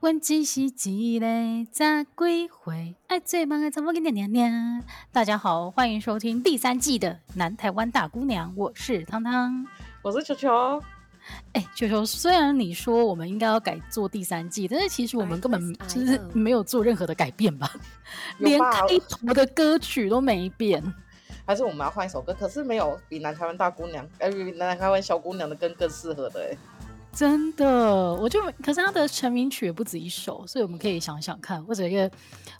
[0.00, 4.80] 问只是一个十几回，爱做梦的查某囝娘娘。
[5.10, 9.66] 大家好，欢迎收听第三季的《南台湾大姑娘》，我是汤汤，
[10.00, 10.80] 我是球球。
[11.52, 17.68] 哎，球球，虽然你说我们应该要改做第三季，但是其实我们根本就是没有做任何的改变吧？
[18.38, 20.80] 连开头的歌曲都没变。
[21.44, 22.32] 还是我们要换一首歌？
[22.38, 26.56] 可是没有比《南台湾大姑娘》呃，比《南台湾小姑娘》的更更适合的哎。
[27.18, 32.08] 真的，我就可是他的成名曲也不止一首，所以我们可以想想看，或者一个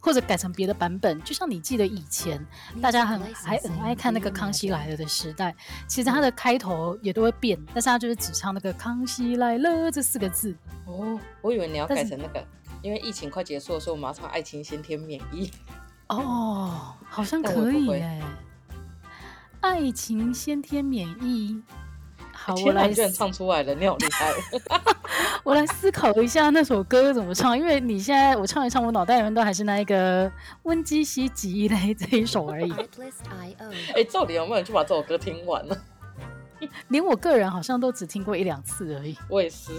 [0.00, 1.22] 或者改成别的版本。
[1.22, 2.44] 就像你记得以前
[2.82, 5.54] 大家很还很爱看那个《康熙来了》的时代，
[5.86, 10.52] 其实他的开头也都会变，但是他就是只唱那个“康熙来了”这四个字。
[10.86, 12.44] 哦，我以为你要改成那个，
[12.82, 15.46] 因为疫情快结束的时候，我们要唱《爱情先天免疫》。
[16.08, 18.20] 哦，好像 可以哎，
[19.60, 21.54] 《爱情先天免疫》。
[22.48, 24.32] 好，我来居然唱出来了，你好厉害！
[25.44, 30.32] 我来思考一下那首歌怎么唱，因为你现在我唱一唱，我脑袋里面都还是那一个
[30.62, 32.72] 温基西吉雷这一首而已。
[33.94, 35.76] 哎，到底有没有人去把这首歌听完了？
[36.88, 39.14] 连我个人好像都只听过一两次而已。
[39.28, 39.70] 我也是，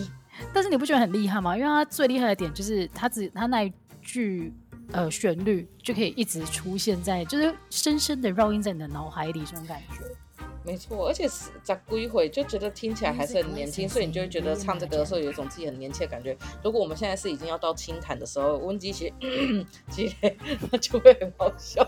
[0.53, 1.57] 但是你不觉得很厉害吗？
[1.57, 3.73] 因为他最厉害的点就是他只他那一
[4.03, 4.53] 句
[4.91, 10.05] 呃旋律就可以一直出现在，就是深深的烙印在你的脑海里，这种感觉。
[10.69, 16.37] 没错，而且是在归回就觉得听起来还是很年轻，所以你就会觉得唱这个的时候有一种自己很年轻的感觉。
[16.63, 19.11] 如果我们现在是已经要到清谈的时候，温基鞋
[19.89, 20.13] 接
[20.69, 21.83] 那就会很好笑。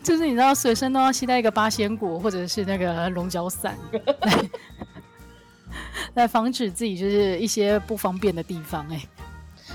[0.00, 3.76] 就是你知道随身都要携带一个八仙果或者是那个龙角散，
[4.22, 4.50] 来，
[6.14, 8.94] 来防止自己就是一些不方便的地方，欸。
[8.94, 9.27] 哎。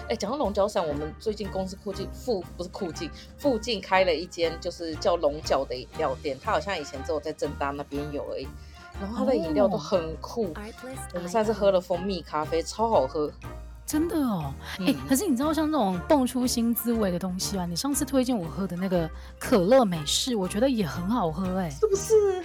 [0.09, 8.47] 哎，讲到龙角散，我们最近公司附近附不是附近附近开了一间就是叫龙角的饮料店，它好像以前只有在正大那边有而已。
[9.01, 10.53] 然后它的饮料都很酷，哦、
[11.15, 13.31] 我们上次喝了蜂蜜咖啡，超好喝，
[13.87, 14.53] 真的哦。
[14.79, 19.09] 哎、嗯，可是你知道像这种蹦出新滋味的东西啊，你上次推荐我喝的那个
[19.39, 22.43] 可乐美式，我觉得也很好喝，哎，是不是？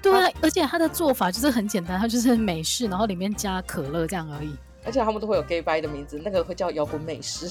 [0.00, 4.54] 对啊，而且它的做法就是很简单，它就是美式，然后里面加可乐这样而已。
[4.84, 7.50] 而且他们都会有 gay bye 的名字，那个会叫摇滚美食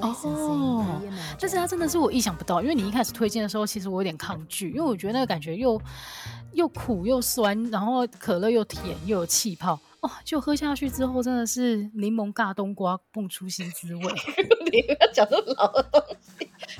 [0.00, 1.00] 哦。
[1.40, 5.80] 但是它真的是我意想不到，因为你一开始推荐的时候，其实我有点抗拒，因为我觉得那个感觉又
[6.52, 14.02] 又苦又酸，然后可乐又甜又有气泡哦，就喝下去之后真的是柠檬尬冬瓜蹦出新滋味。
[14.70, 16.35] 你要讲这么老的东西，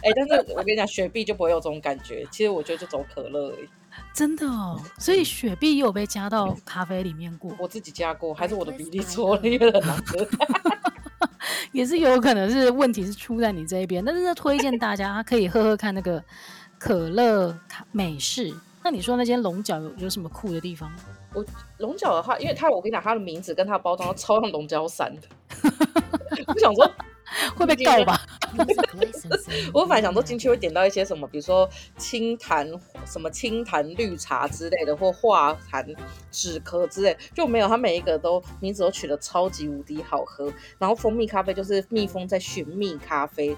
[0.06, 2.24] 哎、欸，但是我跟你讲，雪碧就不会有这种感觉。
[2.30, 3.68] 其实我觉得就走可乐而已。
[4.14, 7.50] 真的哦，所以雪碧有被加到咖啡里面过？
[7.58, 10.24] 我自己加过，还是我的比例错了，因为很难喝。
[11.72, 16.22] 也是有可能是问题是出在你这一边，但是推荐大家可以喝喝看那个
[16.78, 17.58] 可乐
[17.90, 18.54] 美式。
[18.84, 20.92] 那你说那间龙角有有什么酷的地方？
[21.34, 21.44] 我
[21.78, 25.22] 龙角的话，因为它我跟你讲，它的名字跟它的包装都超像龙角散的。
[26.46, 26.88] 我想说。
[27.54, 28.20] 会被告吧？
[29.72, 32.66] 我本来想说进去会点到一些什么，比如说清谈
[33.04, 35.84] 什么清谈绿茶之类的，或化痰
[36.30, 37.68] 止咳之类，就没有。
[37.68, 40.52] 它每一个都名字都取得超级无敌好喝。
[40.78, 43.56] 然后蜂蜜咖啡就是蜜蜂在寻蜜咖啡，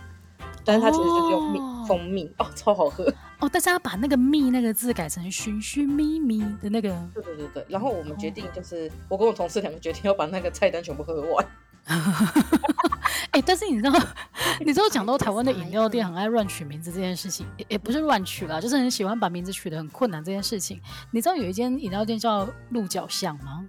[0.64, 3.04] 但是它其实就是用蜜蜂蜜哦，超好喝
[3.40, 3.48] 哦。
[3.52, 7.64] 但是他把那个蜜那个字改成寻寻觅觅的那个，对对对对。
[7.68, 11.46] 然后我们决定就是，我跟我同事两个决定要把那个菜单全部喝完。
[13.30, 13.92] 哎、欸，但是你知道，
[14.64, 20.80] 你知道讲到台湾的饮料店很爱乱取名字这件事情，也、也、不是乱取啦，就是很喜欢把名字取得很困难这件事情。
[21.10, 23.68] 你知道有一间饮料店叫鹿角巷吗？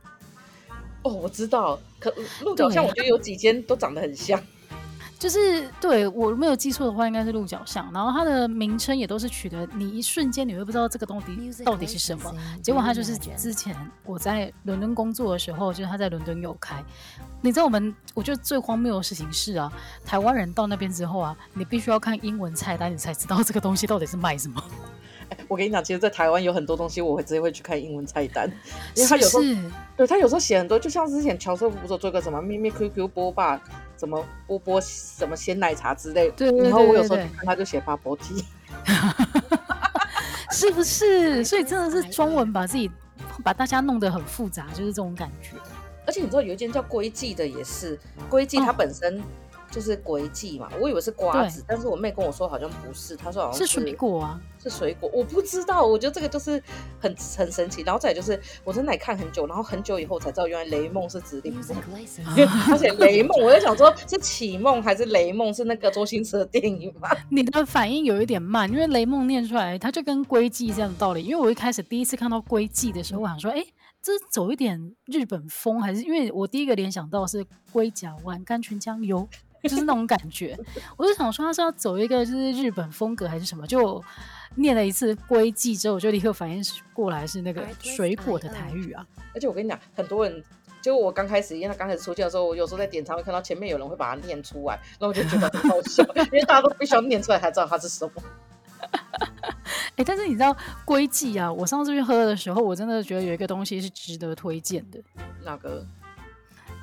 [1.03, 4.42] 哦，我知道，可鹿角巷我觉得有几间都长得很像。
[5.19, 7.91] 就是对我没有记错的话，应该是鹿角巷。
[7.94, 12.34] 然后它的名称也都是取的，你一瞬间你会不知道这个东西到底是什么。
[12.63, 13.75] 结果它就是之前
[14.06, 16.81] 我在伦敦工作的时候，就是他在伦敦有开。
[17.41, 19.72] 你知道我们我觉得最荒谬的事情是啊，
[20.06, 24.63] 台湾人到那边之后啊，你必须要看英文菜单，你才知道这个东西到底是卖什么。
[25.47, 28.50] 我跟你讲，其实，在台湾有很多东西，我会直接会去看英文菜单，
[28.96, 29.57] 因为他有时候是
[29.96, 33.62] 对他有时候写很多，就像之前乔瑟夫不是做个什么咪咪 QQ 波霸，
[34.00, 38.46] 什么波波什么鲜奶茶之类，对，然后我有时候看他就写巴波鸡，
[40.51, 41.44] 是不是？
[41.44, 42.90] 所以真的是中文把自己
[43.44, 45.57] 把大家弄得很复杂，就是这种感觉。
[46.07, 48.00] 而且你知道有一间叫龟记的也是，
[48.30, 49.22] 龟记它本身。
[49.69, 56.62] 哦就是龟记嘛，我以为是瓜子，但是我妹跟我说好像不是，她说好像是，是水果啊，是水果，我不知道，我觉得这个就是
[57.00, 57.83] 很很神奇。
[57.83, 61.63] 然后再来就是我在那里看很久，然后很久以后才知道原来雷梦是指令梦，
[62.71, 67.10] 而且雷梦我在想说是启梦还是雷梦是那个周星驰的电影吗？
[67.30, 71.24] 你的反应有一点慢，因为雷梦念出来它就跟龟记这样的道理。
[71.24, 73.74] 因为我一开始第一次看到龟记的时候，我想说，哎、欸。
[74.01, 79.27] 这是走一点日本风，还是因为我第一个联想到是龟甲湾、甘泉酱油？
[79.63, 80.57] 就是那种感觉。
[80.97, 84.03] 我就想说他是要走一个就是日本风格还是什么，就
[84.56, 86.63] 念了一次归记之后，我就立刻反应
[86.94, 89.06] 过来是那个水果的台语啊。
[89.33, 90.44] 而且我跟你讲，很多人
[90.81, 98.11] 就我刚开始，因为他刚开始出现的时候，我有时候在点餐会看到前面有人会把它念出来，然后我就觉得很好笑，因为大家都必须要念出来才知道它是什么。
[100.00, 101.51] 哎、欸，但是你知道龟记啊？
[101.51, 105.00] 我上次去喝的时候，我真的觉得有一个东西是值得推荐的。
[105.44, 105.85] 哪个？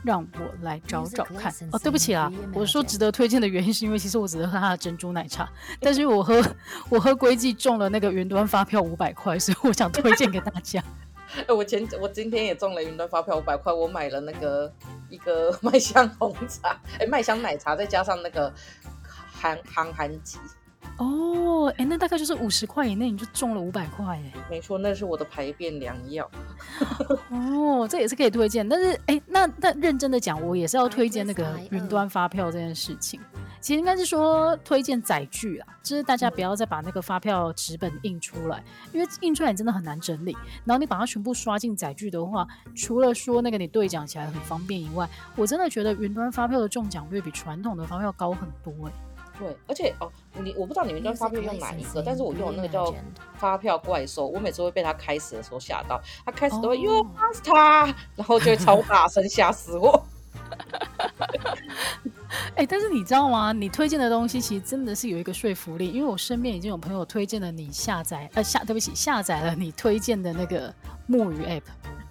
[0.07, 1.53] 让我来找找看。
[1.73, 5.47] 哦，对不起啦，我说值得推荐的原因是因为其实我只能喝它的珍珠奶茶，
[5.81, 6.43] 但是我喝
[6.89, 10.83] 我喝龟记中了那个云端发票五百块，所以我想推荐给大家。
[11.37, 14.73] 哎、欸，我前我今天也中了云端发票五百块，我买了那个
[15.11, 18.51] 一个麦香红茶，哎、欸，麦香奶茶再加上那个
[19.33, 20.39] 韩韩韩吉。
[20.99, 26.31] 哦，哎，那大概就是五十块以内你就中了五百块，哎，没错，那是我的排便良药。
[27.29, 33.21] 哦，这也是可以推荐，但是哎，那那认真的讲，我也是要推荐那个云端发票这件事情。
[33.61, 38.63] 其实应该是说推荐载具啊，就是大家不要再把那个发票纸本印出来，
[38.93, 40.37] 因为印出来你真的很难整理。
[40.65, 42.47] 然后你把它全部刷进载具的话，
[42.77, 48.93] 除了说那个你兑奖起来很方便以外，我真的觉得云端发票的中奖率比传统的发票高很多，哎。
[49.39, 52.95] 对，而且哦，你我不知道你们端发票用哪一个，但是我用那个叫
[53.37, 57.07] 发票怪兽，我每次会被他开始的时候吓到，他开始都会哟
[57.45, 57.85] 他，
[58.15, 60.03] 然后就会超大声吓死我。
[62.55, 63.53] 哎、欸，但是你知道吗？
[63.53, 70.73] 你推荐的东西其实真的是有一个说服力，因为我身边已经有朋友推荐了你下载，呃下对不起下载了你推荐的那个
[71.07, 71.63] 木鱼 app，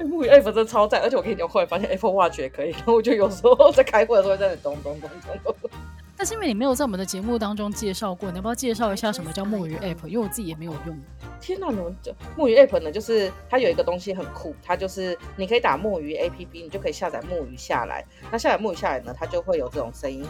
[0.05, 5.69] 木鱼 app 真的超赞，而且我跟你讲，后来发现 Apple Watch 也可以，然后我就有时候在开会的时候在那咚咚咚咚咚咚。
[6.17, 10.07] 但是因为你没有在我们的节目当中介绍过，你要不要介绍一下什么叫墨鱼 App？
[10.07, 10.97] 因为我自己也没有用。
[11.41, 12.89] 天哪，你们这木鱼 App 呢？
[12.91, 18.05] 就是它有一个东西很酷，它就是你可以打墨鱼 APP，你就可以下载墨鱼下来。
[18.31, 20.25] 那下载墨鱼下来呢，它就会有这种声音，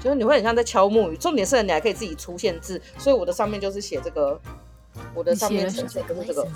[0.00, 1.16] 就是你会很像在敲墨鱼。
[1.16, 4.40] 重点是你还可以自己出现字，所以我的上面就是写这个，
[5.14, 6.48] 我的上面写的就是这个。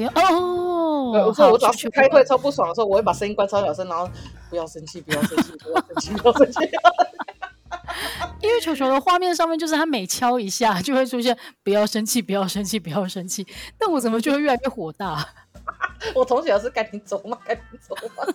[0.00, 4.08] 别哦，对，我说我早上开会超不爽的时候，我会把声音关超小声，然后
[4.48, 6.58] 不要生气，不要生气，不要生气，不要生气。
[8.42, 13.46] 因为球球的画面上面就是他每敲一下就会出现不要生气，不要生气，不要生气。
[13.78, 15.26] 但我怎么就会越来越火大？
[16.14, 18.24] 我从小是赶紧走嘛，赶紧走嘛。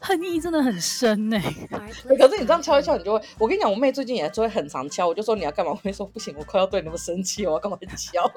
[0.00, 1.68] 恨意真的很深呢、欸。
[2.16, 3.24] 可是你这样敲一敲，你就会。
[3.38, 5.06] 我跟你讲，我妹最近也就会很常敲。
[5.06, 5.70] 我就说你要干嘛？
[5.70, 8.28] 我妹说不行，我快要对你们生气，我要干嘛敲？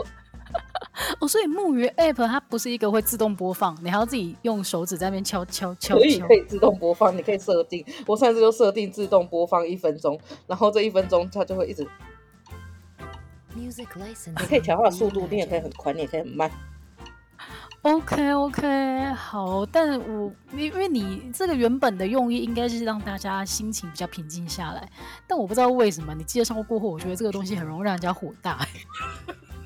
[1.19, 5.95] 哦，所以木鱼 App 它不是一个会自动播放，你还要自己用手指在那边敲敲敲。
[5.95, 7.85] 可以可以自动播放，你可以设定。
[8.05, 11.85] 我上次就设定自动播放一分钟，然后这一分钟它就会一直。
[13.57, 14.29] Music license。
[14.39, 16.49] 你可以调它的速度，你也可以很快，你也可以很慢。
[17.81, 24.89] OK OK，好，但我因为你这个原本的用意应该是让大家心情比较平静下来，
[25.27, 28.67] 但我不知道为什么你介绍过后，我觉得这个东西很容易让人家火大。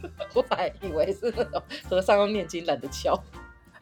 [0.34, 3.22] 我还以为是那种和尚要念经懒得敲。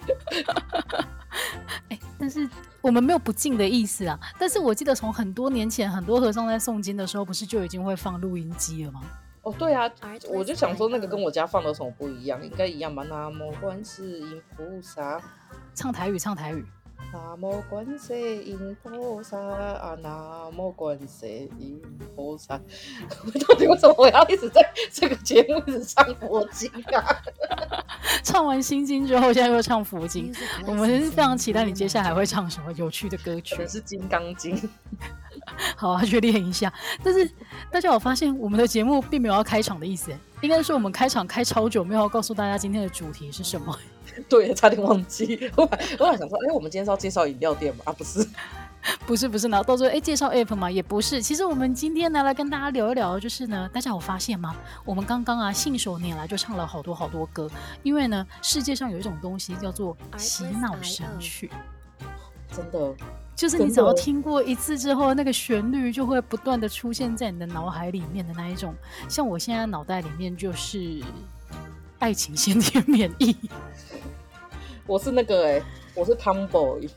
[1.89, 2.49] 哎，但是
[2.81, 4.19] 我们没有不敬的意思啊。
[4.39, 9.01] 但是我记得从很多年前，很多和尚在诵经的时候，不是就已经会放录音机了吗？
[9.41, 9.89] 哦，对啊，
[10.29, 13.03] 我就想说那个跟我家放的什么不一样，应该一样吧？
[13.03, 15.21] 南无观世音菩萨，
[15.73, 16.65] 唱台语，唱台语。
[17.13, 21.81] 南无观世音菩萨啊，南无观世音
[22.15, 22.59] 菩萨。
[23.47, 24.61] 到底为什么我要一直在
[24.91, 27.15] 这个节目一直唱佛经啊？
[28.23, 30.33] 唱完心经之后，现在又唱佛经。
[30.65, 33.55] 我们是非常期待你接下来会唱什么有趣的歌曲。
[33.67, 34.55] 是《金刚经》。
[35.77, 36.71] 好啊，去练一下。
[37.03, 37.29] 但是
[37.71, 40.11] 大家有发现，我们的节目并没有要开场的意思，
[40.41, 43.77] 应该是我们开场开超久，没有要告诉大家今天的主题是什么。
[44.29, 45.51] 对，差点忘记。
[45.55, 47.83] 我本我还想说，哎、欸，我们今天是要介绍饮料店吗？
[47.85, 48.27] 啊，不是，
[49.05, 49.47] 不是，不是。
[49.47, 50.69] 然后到时候，哎、欸，介绍 app 嘛？
[50.69, 51.21] 也不是。
[51.21, 54.55] 其实我们今天呢，来跟大家聊一聊，就是呢，大家有发现吗？
[54.83, 57.49] 我们刚刚啊，信手拈来就唱了好多好多歌，
[57.83, 61.49] 因为呢，世界上有一种东西叫做洗脑神曲，
[62.51, 62.93] 真的。
[63.35, 68.73] 就是你只要听过一次之后，那个旋律就会不断的出现在你的脑海里面的那一种。
[69.07, 70.79] 像我现在脑袋里面就是
[71.99, 73.31] 《爱情先天免疫》，
[74.87, 75.63] 我是那个哎、欸，
[75.93, 76.89] 我是 Tomboy，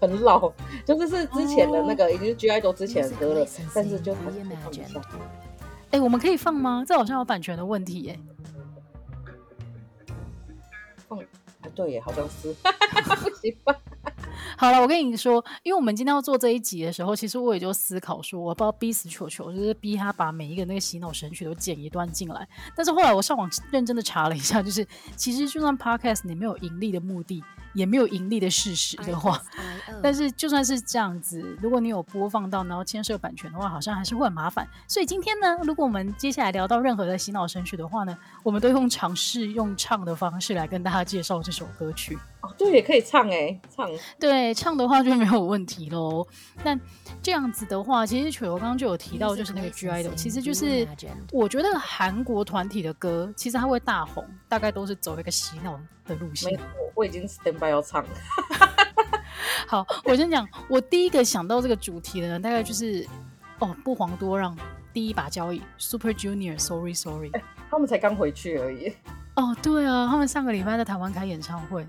[0.00, 0.52] 很老，
[0.84, 5.00] 就是是之前的那个，已经是 G I 都之前的歌了，但是就还是放一下。
[5.90, 6.84] 哎、欸，我们可以放吗？
[6.86, 8.20] 这好像有版权的问题耶、欸。
[11.06, 11.20] 放，
[11.74, 12.52] 对耶，好像是，
[13.22, 13.76] 不行吧？
[14.56, 22.46] 好了，我跟你说，因为我们今天要做这一集的时候，其实我也就思考说，我不知道逼死球球，就是逼他把每一个那个洗脑神曲都剪一段进来。
[22.74, 24.86] 但是后来我上网认真的查了一下，就是
[25.16, 27.42] 其实就算 Podcast 你没有盈利的目的，
[27.76, 29.40] 也没有盈利的事实的话，
[30.02, 34.66] 但是就算是这样子，如果你有播放到，然后牵涉版权的话，好像还是会很麻烦。
[34.88, 42.18] 所以今天呢，如果我们接下来聊到任何的洗脑神曲的话呢，我们都用尝试用唱的方式来跟大家介绍这首歌曲。
[42.40, 43.90] 哦，对，也可以唱哎，唱。
[44.18, 46.26] 对，唱的话就没有问题喽。
[46.64, 46.80] 但
[47.22, 50.86] 这样子的话，其实曲我刚刚就有提到，就是那个 (G)I-DLE，其实就是
[51.30, 56.52] 我觉得韩国团体的歌，其实它会大红，大概都是走一个洗脑的路线。
[56.52, 58.04] 我，我已经 stand by 要唱。
[59.66, 63.06] 好，我先讲，我第一个想到这个主题的呢，大概就是
[63.58, 64.56] 哦，不遑多让，
[64.92, 68.94] 第一把交椅 Super Junior Sorry Sorry，欸，他们才刚回去而已。
[69.34, 71.86] 哦，对啊，他们上个礼拜在台湾开演唱会。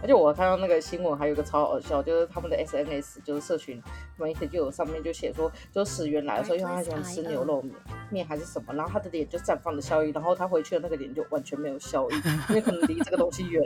[0.00, 3.82] 而且我看到那个新闻，还有一个超好笑，就是他们的 SNS，就是社群
[4.16, 7.74] 媒体就有上面就写说，就始源来的时候，因为他喜欢吃牛肉面
[8.08, 12.14] 面还是什么，然后他的脸就绽放着笑意，然后他回去的那个脸就完全没有笑意，
[12.50, 13.62] 因为可能离这个东西远。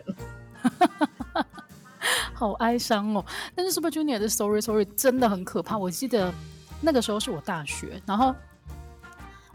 [2.34, 3.24] 好哀伤哦！
[3.54, 6.32] 但是 Super Junior 的 Sorry Sorry 真的很可怕，我记得
[6.80, 8.34] 那个时候是我大学，然后。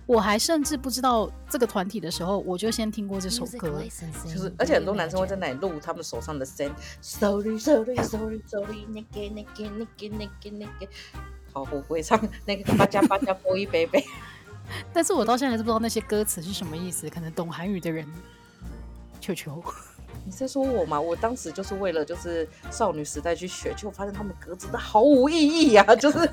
[0.05, 3.81] 我还甚至不知道这个团体的时候，我就先听过这首歌，
[4.25, 6.69] 就是而且很多男生会在那里录他们手上的声
[6.99, 10.87] ，sorry sorry sorry sorry，那个那个那个那个那个，
[11.53, 14.05] 好，我不会唱那个八加八加波一杯杯，
[14.91, 18.05] 但是我到现在还是不知道那些歌词是什么意思，可能懂韩语的人，
[19.21, 19.63] 求求，
[20.25, 20.99] 你在说我吗？
[20.99, 26.29] 我当时就是为了就是少女时代去学，结果发现他们歌真的毫无意义呀、啊，就是。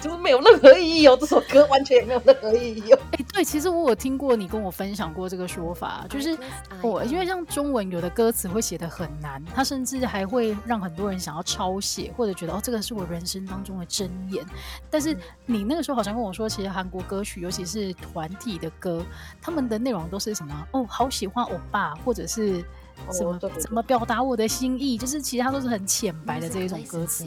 [0.00, 2.98] 就是没有任何意义哦，这首歌完全也没有任何意义哦。
[3.10, 6.38] 哎、欸，对，其实我有听过你跟我分享过这个说法，就是
[6.80, 14.46] 我因为像中文有的歌词会写的很难，它甚至还会让很多人想要抄写，或者觉得哦，这个是我人生当中的箴言。
[14.88, 19.04] 但是你那个时候好像跟我说，其实韩国歌曲，尤其是团体的歌，
[19.42, 20.68] 他们的内容都是什么？
[20.70, 22.64] 哦，好喜欢欧巴，或者是。
[23.12, 24.98] 什么怎么表达我的心意？
[24.98, 27.26] 就是其他都是很浅白的这一种歌词。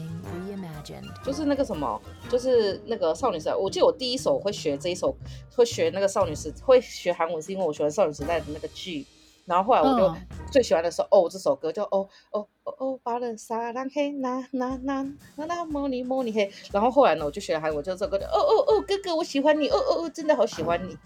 [1.24, 3.54] 就是那个什么，就是那个少女时代。
[3.54, 5.14] 我记得我第一首会学这一首，
[5.54, 9.06] 会学那个少女时，会学韩文是因为我喜欢少女时代的那个剧。
[9.44, 10.14] 然后后来我就
[10.52, 15.02] 最喜欢的是哦这首歌，叫哦哦哦哦巴勒沙拉嘿那那那
[15.36, 16.50] 那那摩尼摩尼嘿。
[16.72, 20.96] 然后后来呢，我就学了韩文，就这首歌的哦哦哦哥哥我喜欢你，哦哦哦真的好喜欢你。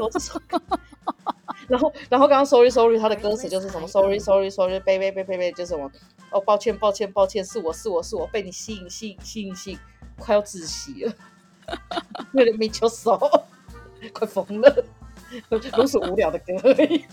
[0.00, 0.60] 我这首歌。
[1.70, 5.90] 然后，然后刚刚 sorry sorry，他的歌词就是什么 sorry sorry sorry，baby baby baby，就是什么
[6.32, 9.78] 哦，抱歉抱歉抱歉，是我是我是我被你吸引吸引吸引吸引，
[10.18, 11.12] 快要窒息了，
[12.32, 13.16] 为 了没球手，
[14.12, 14.84] 快疯了，
[15.48, 17.04] 都是无聊的歌而已。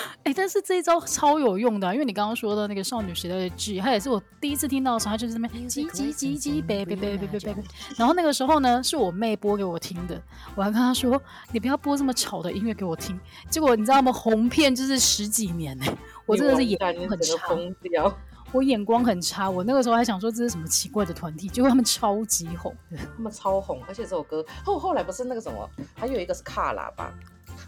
[0.24, 7.62] 哎，但是这一招超有用的，啊，因为你刚刚说的那个少女时代的剧，它也是我第一次听到的时候，它就是这边叽叽叽叽，baby baby baby baby。
[7.96, 10.20] 然后那个时候呢，是我妹播给我听的，
[10.54, 11.20] 我还跟她说，
[11.52, 13.18] 你不要播这么吵的音乐给我听。
[13.48, 14.12] 结果你知道吗？
[14.12, 15.86] 红片就是十几年呢，
[16.26, 17.36] 我真的是眼光很差，
[18.52, 19.48] 我眼光很差。
[19.48, 22.74] 我那个时候还想说这是什么奇怪的团体，结果他们超级红，
[23.16, 27.12] 他们超红，而且这首歌后后来不是那个什么，还有一个是卡拉吧。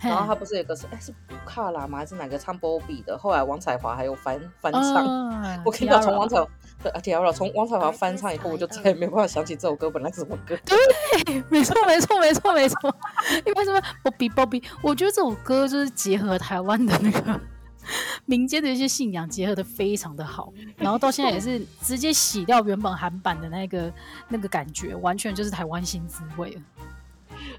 [0.03, 1.13] 然后他不是有个是哎是
[1.47, 1.99] 卡拉吗？
[1.99, 3.17] 还是哪个唱波比的？
[3.17, 5.07] 后来王彩华还有翻翻唱。
[5.07, 6.37] Uh, 我跟你讲，从王彩
[6.83, 10.57] 对啊，T-ara 从王彩华翻唱以后，我就再也没办法想起这首歌本来是什么歌。
[10.65, 12.97] 对，没错没错没错没错。
[13.47, 13.81] 因为什么？
[14.03, 17.41] 波比波比，我觉得这首歌就是结合台湾的那个
[18.27, 20.53] 民间的一些信仰，结合的非常的好。
[20.77, 23.93] 然后到现在也是直接洗掉原本韩版的那个
[24.29, 26.61] 那个感觉，完全就是台湾新滋味了。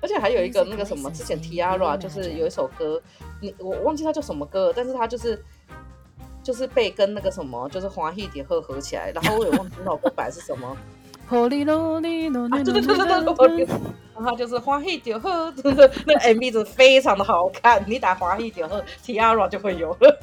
[0.04, 3.02] 而且还有一个那个什么，之前 T-ara 就是有一首歌，
[3.42, 5.42] 你我忘记它叫什么歌，但是它就是
[6.44, 10.78] 就是被跟那个什么，就是华裔点合合起来，然后我也忘记那首歌版是什么。
[12.66, 13.06] 对对对对
[13.66, 13.66] 对，
[14.14, 20.20] 然后就是华裔点合，真 的那个 MV 真的非常的好看，你打华裔点合 T-ara 就会有了。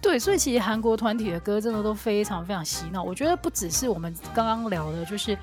[0.00, 3.02] 对，所以其实韩国团体的歌真的都非常非常洗脑。
[3.02, 5.36] 我觉得不只是我们刚刚聊的，就是。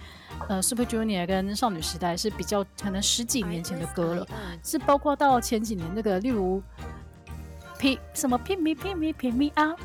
[0.48, 4.27] 呃，Super Junior 跟少女时代是比较可能十几年前的歌了，
[4.63, 6.62] 是包括到前几年那个，例如
[7.77, 9.79] P 什么 Pick Me Pick Me Pick Me Up，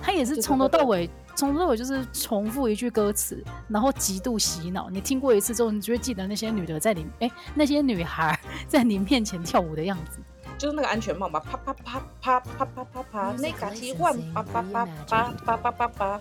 [0.00, 4.88] 他也是从头到尾，从头到尾就是重复一句歌词，然后极度洗脑。
[4.88, 10.20] 你听过一次之后，你就会记得那些女的在你哎，那些女孩 在你面前跳舞的样子，
[10.58, 16.20] 就是那个安全帽嘛，啪啪啪啪啪啪啪啪，那个奇万，啪啪啪啪啪啪啪啪。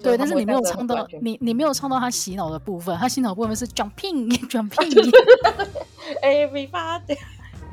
[0.00, 2.96] 对，但是你没有唱到你，你没有唱到他洗脑的部分。
[2.98, 5.10] 他洗脑部分是 jumping jumping。
[6.22, 7.18] Everybody，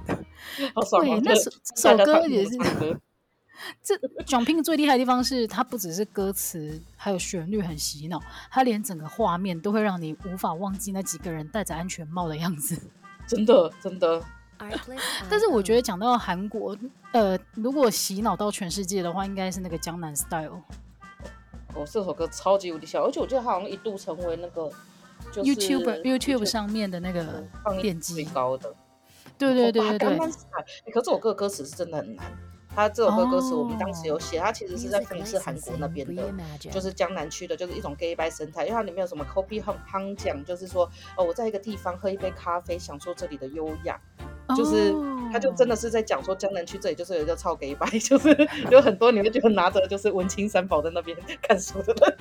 [0.74, 1.20] 好爽啊！
[1.20, 2.58] 对，那首这首歌也是，
[3.82, 12.82] 这 Jumping 最厉害的地方是，它不只是歌词，还有旋律很洗脑，它连整个画面都会让你无法忘记那几个人戴着安全帽的样子。
[13.28, 14.24] 真的，真的。
[15.30, 16.78] 但是我觉得讲到韩国，
[17.12, 20.62] 呃，如果洗脑到全世界的话，应该是那个江南 Style。
[21.74, 24.72] 哦，这首歌超级无敌小，而且我记得它好像一度成为那个、
[25.32, 27.44] 就是、YouTube YouTube 上面的那个
[27.82, 28.74] 点击最高的。
[29.38, 30.18] 对对对对对。
[30.18, 30.38] 可是
[30.94, 32.26] 这首歌的歌词是真的很难。
[32.74, 36.24] 他这首歌歌词我们当时有写，他其实是在讽刺韩国那边的，
[36.60, 38.64] 就是江南区的，就是一种 gay bye 生态。
[38.66, 44.00] 因为它里面有什么 copy 夯夯讲，就是说哦，我在一个地方喝一杯咖啡，享受这里的优雅。
[44.54, 44.94] 就是
[45.32, 48.36] 他就真的是在讲说江南区这里就是有一个超给白 就是
[48.70, 52.18] 有很多你会觉得拿着就是文青三宝在那边看书的人。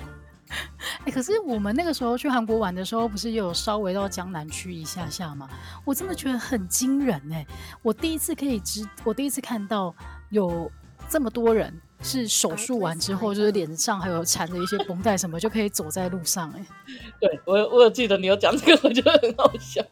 [0.99, 5.49] 哎、欸，可是我们那个时候去韩国玩的时候，不是也有稍微到江南区一下下吗？
[5.83, 7.47] 我真的觉得很惊人哎、欸！
[7.81, 9.93] 我第一次可以知，我第一次看到。
[10.31, 10.69] 有
[11.07, 11.71] 这么多人
[12.05, 16.65] 是手术完之后，就是脸上还有缠着一些绷带什么，就可以走在路上哎、欸。
[17.19, 19.83] 对，我我有记得你有讲这个，我觉得很好笑。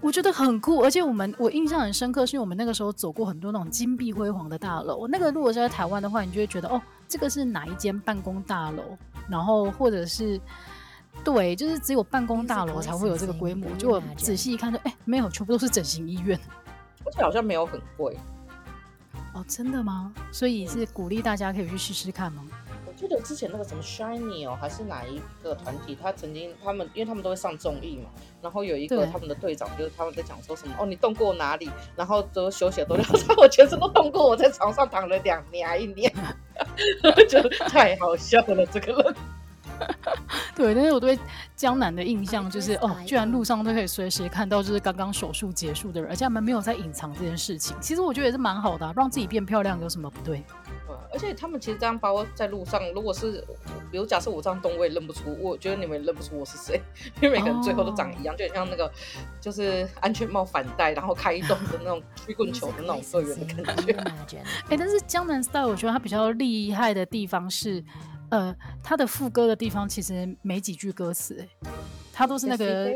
[0.00, 5.08] 我觉得很酷，而且我们我印象很深刻，是因为我们那个时候走过很多那种金碧辉煌的大楼。
[5.08, 8.82] 那个如果是在台湾的话，你就会觉得哦，这个是哪一间办公大楼？
[9.28, 10.38] 然后或者是
[11.24, 13.68] 对，就是只有办公大楼才会有这个规模。
[13.78, 16.38] 就我仔细一看，就哎，没有，全部都是整形医院，
[17.06, 18.16] 而且好像没有很贵。
[19.34, 20.12] 哦，真的吗？
[20.30, 22.44] 所以是鼓励大家可以去试试看吗？
[22.86, 28.10] 我记得之前那个什么 Shiny 哦，还是哪一个团体，他曾经他们，因为他们都会上综艺嘛，
[28.42, 31.70] 然后有一个他们的队长，就是他们在讲说什么哦，你动过哪里？
[31.96, 33.04] 然后都休息了多久？
[33.38, 36.12] 我全身都动过，我在床上躺了两年一年，
[37.28, 39.14] 就太好笑了，这个人。
[40.54, 41.18] 对，但是我对
[41.54, 47.76] 江南的印象就是，哦，居然路上都可以随时看到，就是刚刚手术结束的人，而且他们没有在隐藏这件事情。
[47.80, 50.42] 其实我觉得也是蛮好的，啊，让自己变漂亮有什么不对？
[51.10, 53.44] 而且他们其实这样包在路上，如果是
[53.90, 56.80] 比如假设我这样动，我也认不出，我觉得你们认不出我是谁，
[57.20, 58.90] 因为每个人最后都长一样，哦，就很像那个
[59.40, 63.76] 就是安全帽反戴，然后开动的那种 曲棍球的那种队员的感
[64.26, 64.38] 觉。
[64.38, 67.82] 哎，欸，但是江南 style 我觉得它比较厉害的地方是。
[68.32, 71.70] 呃，他的副歌的地方其实没几句歌词，哎，
[72.14, 72.86] 他都是那个，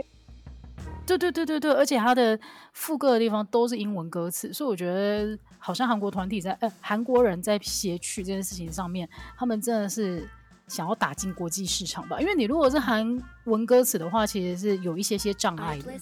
[1.06, 2.40] 对对对对对，而且他的
[2.72, 10.26] 副歌的地方都是英文歌词，所以我觉得好像韩国团体在呃韩国人在写曲这件事情上面，他们真的是
[10.68, 12.18] 想要打进国际市场吧？
[12.18, 15.92] 因为你如果是韩文歌词的话，其实是有一些些障碍的。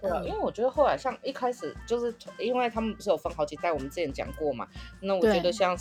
[0.00, 4.68] 对，因为我觉得后来像一开始就是因为他们不是有分好几代，我们之前讲过嘛，
[5.00, 5.76] 那我觉得像。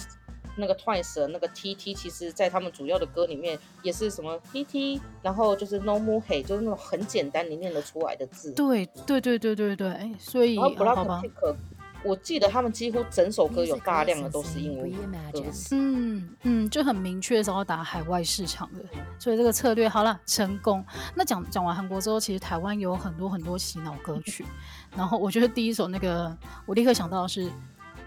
[0.56, 8.52] 那个 Twice 的那个 T T，其实在他们主要的歌里面也是什么 T T，然后就是 No More Hey，就是那种很简单你念得出来的字。
[8.54, 11.56] 对对对对对对，所以然后 Blackpink，
[12.04, 14.92] 我记得他们几乎整首歌有大量的都是英文
[15.32, 15.76] 歌词。
[15.76, 18.84] 嗯嗯，就很明确是要打海外市场的，
[19.18, 20.86] 所以这个策略好了成功。
[21.16, 24.46] 那讲讲完韩国之后，其实台湾有很多很多洗脑歌曲，
[24.96, 27.50] 然后我觉得第一首那个我立刻想到的是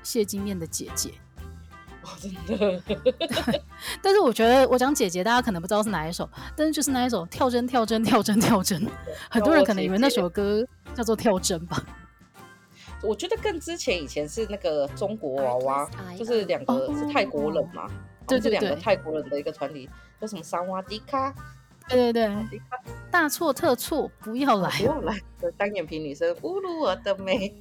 [0.03, 1.11] 谢金燕的姐姐。
[2.21, 2.83] 真的，
[4.03, 8.87] 但是我觉得我讲姐姐，大家可能不知道是哪一首，但是就是那一首跳针跳针跳针跳针，
[9.31, 11.85] 很多人可能以为那首歌叫做跳针吧。
[13.03, 17.91] 我觉得更之前以前是那个中国娃娃，就是两个是泰国人嘛，
[18.27, 19.89] 对对对，两个泰国人的一个团体
[20.21, 21.35] 叫什么萨瓦迪卡，
[21.89, 22.61] 对对对，
[23.11, 25.21] 大错特错，不要来，不要来。
[25.59, 27.55] 单眼皮女生，侮辱我的美。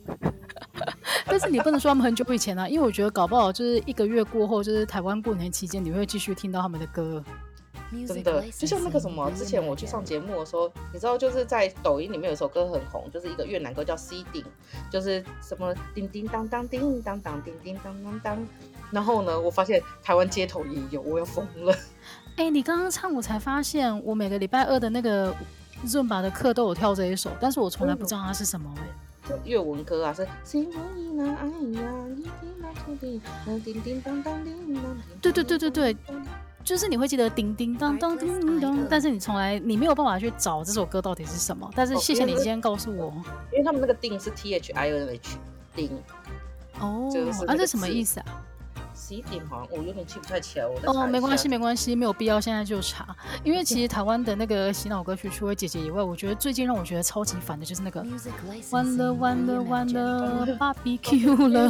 [1.26, 7.24] 但是你不能说他们很久以前啊，因为我觉得搞不好就是一个月过后，就是台湾过年期间，你会继续听到他们的歌。
[8.08, 14.44] 真的，就像那个什么，之前我去上节目的时候，你知道就是在抖音里面有一首歌很红，就是一个越南歌叫《C 顶》，
[14.92, 18.48] 就是什么叮叮当当叮当当叮叮当当当。
[18.92, 21.72] 然后呢，我发现台湾街头也有，我要疯了。
[22.38, 25.34] 哎、欸，你刚刚唱，我才发现我每个礼拜二的那个
[25.86, 28.90] Zumba 的课都有跳这一首，但是我从来不知道它是什么哎、欸。
[29.44, 30.28] 粤文歌啊，是。
[35.22, 35.98] 对对对对对，
[36.64, 41.70] 就是你会记得叮叮当当叮叮当，但是你从来你没有办法去找这首歌到底是什么。
[41.76, 43.14] 但是谢谢你今天告诉我，
[43.52, 45.38] 因为他们那个叮是 T H I N H
[45.76, 45.90] 叮。
[46.80, 47.10] 哦，
[47.48, 48.26] 啊，这什么意思啊？
[48.96, 58.06] 十一点好像我有点记不太起来，我哦，没关系没关系，没有必要现在就查，因为其实台湾的那个洗脑歌曲，除了姐姐以外，我觉得最近让我觉得超级烦的就是那个
[58.72, 60.48] 完了完了完了
[60.84, 61.70] ，BBQ 了。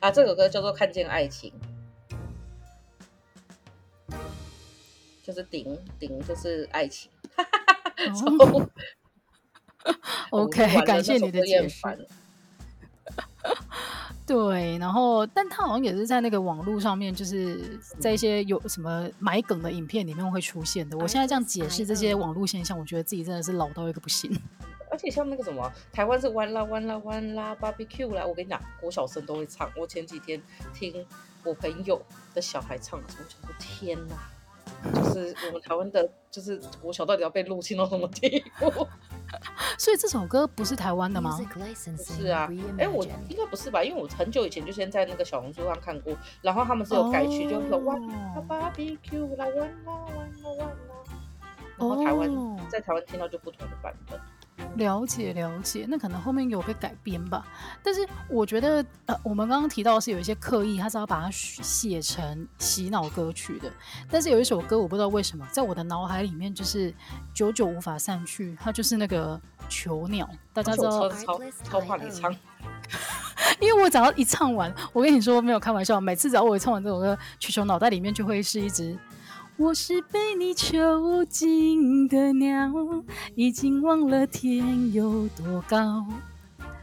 [0.00, 1.52] 啊，这首歌叫做《看见爱情》，
[5.22, 7.10] 就是顶顶就是爱情。
[8.26, 8.68] 哦、
[10.30, 11.82] OK，感谢你的解释。
[14.32, 20.96] 对，然后但他好像也是在那个网络上面，就是在一些有什么买梗的影片里面会出现的。
[20.96, 24.34] 我现在这样解释这些网络现象，我觉得自己真的是老到一个不行。
[24.90, 29.70] 而且像那个什么，台湾是弯啦弯啦弯啦 barbecue 啦，我跟你讲，郭小生都会唱。
[29.76, 30.40] 我前几天
[30.72, 31.04] 听
[31.44, 32.00] 我朋友
[32.34, 34.16] 的小孩唱的时候，我想说天哪！
[34.94, 38.70] 就是我们台湾的，就是国小到底要被入侵到什么地步？
[39.78, 41.30] 所以这首歌不是台湾的吗？
[41.30, 43.82] 不是啊，哎、欸，我应该不是吧？
[43.82, 47.50] 因为我很久以前就先在那个小红书上看过，然后他们是有改曲，oh.
[47.50, 47.94] 就是说哇
[48.48, 50.72] ，barbecue 啦，哇啦哇啦哇啦，
[51.78, 52.60] 然后台湾、oh.
[52.68, 54.20] 在台湾听到就不同的版本。
[54.76, 57.44] 了解了解，那可能后面有被改编吧。
[57.82, 63.70] 但是我觉得，呃，我们刚刚提到的是有一些刻意，他是要把它写成洗脑歌曲的。
[64.10, 66.94] 但是有一首歌，我不知道为什么，在我的脑海里面就是
[67.34, 68.56] 久久无法散去。
[68.60, 71.08] 它就是那个囚鸟，大家知道？
[71.10, 72.34] 超超怕你唱，
[73.60, 78.96] 因为我只要一唱完，我跟你说没有开玩笑，每次只要我一唱完这首歌，球球脑袋里面就会是一只。
[79.58, 82.72] 我是被你囚禁的鸟，
[83.34, 86.04] 已经忘了天有多高。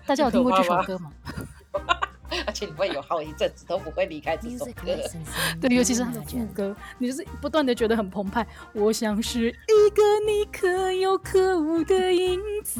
[0.05, 1.11] 大家有听过这首歌吗？
[2.45, 4.95] 而且你会有好一阵子都不会离开这首歌。
[5.59, 8.45] 对，尤其是它的副歌，你就是不断的觉得很澎湃。
[8.73, 12.79] 我像是一个你可有可无的影子。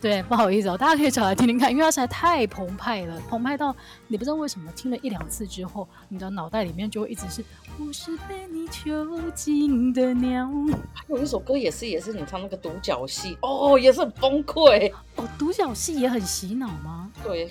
[0.00, 3.74] 对， 不好意思哦，大家可以找来听听看，因为它实在太澎湃了，澎湃到
[4.08, 7.44] 你不知道为什么，听了一两次之后，你的脑袋里面就会一直是
[7.78, 8.90] “我是被你囚
[9.32, 10.50] 禁的鸟”。
[10.94, 15.28] 还有一首歌也是，也是你唱那个独角戏哦，也是很崩溃哦。
[15.38, 17.10] 独角戏也很洗脑吗？
[17.22, 17.50] 对，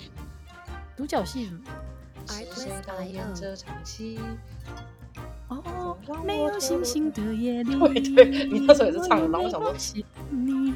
[0.96, 1.50] 独角戏。
[2.26, 4.18] 是谁导演这场戏？
[5.48, 7.76] 哦，没有星星的夜里。
[7.76, 9.72] 对对，你那时候也是唱的，然后我想说
[10.30, 10.74] 你。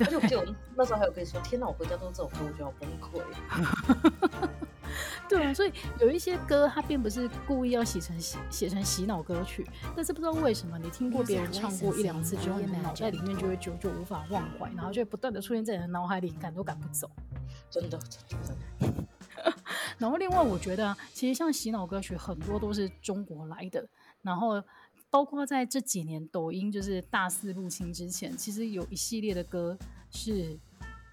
[0.00, 3.20] 而且我记得我那时候还有跟你说，天哪，我回家都这首歌，我就要崩溃。
[5.28, 17.10] 对啊，所以有一些歌，它并不是故意要写成写写成洗脑歌曲，但是不知道为什么，你听过别人唱过一两次之后，你的脑袋里面就会久久无法忘怀，然后就会不断的出现在你的脑海里，赶都赶不走。
[17.68, 19.52] 真的，真的，真的。
[19.98, 23.86] 然后另外，我觉得啊，其实像洗脑歌曲很多都是中国来的，
[24.22, 24.62] 然后。
[25.10, 29.76] 包括在这几年抖音就是大肆入侵之前，其实有一系列的歌
[30.10, 30.58] 是，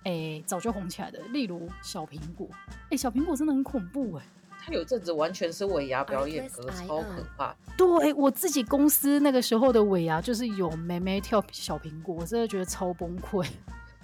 [0.03, 2.47] 诶早就红起来的，例如小苹果。
[2.89, 4.23] 诶小苹果真的很恐怖诶，
[4.60, 7.56] 他有阵子完全是尾牙表演歌，超可怕。
[7.77, 13.47] 对，我自己公司那个时候的尾牙，就是有妹妹跳小苹果，我真的觉得超崩溃。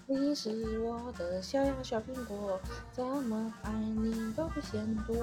[0.08, 2.60] 你是我的小呀小苹果，
[2.92, 5.16] 怎么爱你都不嫌多。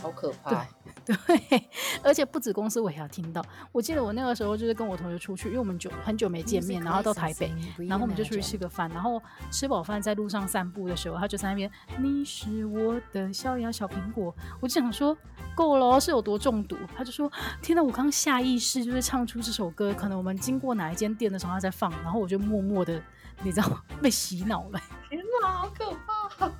[0.00, 0.66] 好可怕！
[1.04, 1.68] 对， 对，
[2.02, 3.44] 而且不止公司，我也要听到。
[3.72, 7.52] 我记得我那个时候就是跟我同学出去，因为我们久很久没见面，然后到台北，
[7.88, 11.70] 然后我们就出去吃个饭，然后吃饱饭在路上散步的时候，他就在那边。
[11.98, 15.16] 你是我的小呀小苹果，我就想说
[15.54, 16.76] 够了，是有多中毒？
[16.96, 17.30] 他就说
[17.62, 23.02] 天哪，我刚下意识就是唱出这首歌，可能我们经过哪一间店的时候他在放，然后我就默默的，
[23.42, 24.80] 你知道 被洗脑了。
[25.08, 26.50] 天哪，好可怕！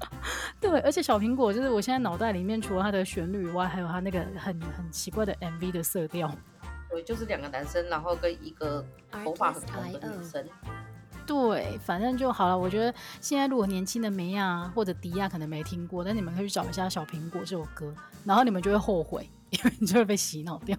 [0.60, 6.30] 对，而且小苹果就是我现在脑袋里面除了它的旋律以外，还有它那个很很奇怪的 MV 的色调。
[6.90, 8.84] 对，就是两个男生，然后跟一个
[9.24, 10.44] 头发很长的女生。
[11.26, 12.56] 对，反正就好了。
[12.56, 20.74] 我觉得现在如果年轻的梅亚或者迪亚可能没听过，但你们可以去找一下小苹果这首歌，然后你们就会后悔，因为你就会被洗脑掉。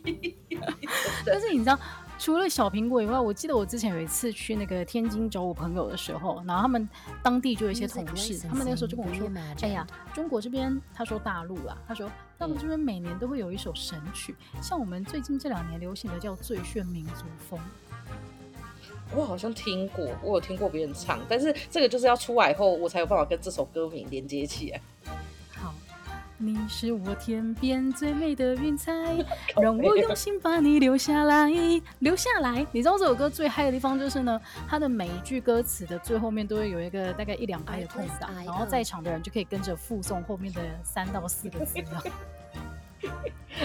[1.24, 1.78] 但是你知道？
[2.18, 6.88] 除了小苹果以外，我记得我之前有一次去那个天津找我朋友的时候，然后他们
[7.20, 9.28] 当地就有一些同事，他们那个时候就跟我说
[9.62, 17.58] ：“哎呀，中国这边，他说大陆啊，他说大陆这边每年都会有一首神曲，像我们最近这两年流行的叫《最炫民族风》。”
[19.14, 24.80] 我好像听过，我有听过别人唱，但是这个就是要出来后，我才有办法跟这首歌名连接起来。
[26.44, 28.92] 你是我天边最美的云彩，
[29.62, 31.48] 让我用心把你留下来，
[32.00, 32.66] 留下来。
[32.72, 41.78] 你知道这首歌最嗨的地方就是呢，它的每一句歌词的最后面都会有一个大概一两拍的空档，然后在场的人就可以跟着附送后面的三到四个字。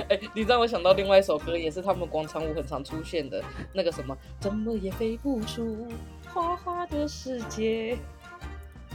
[0.09, 5.87] 哎，你让我想到另外一首歌，也是他们广场舞很常出现的那个什么，怎么也飞不出
[6.27, 7.97] 花花的世界。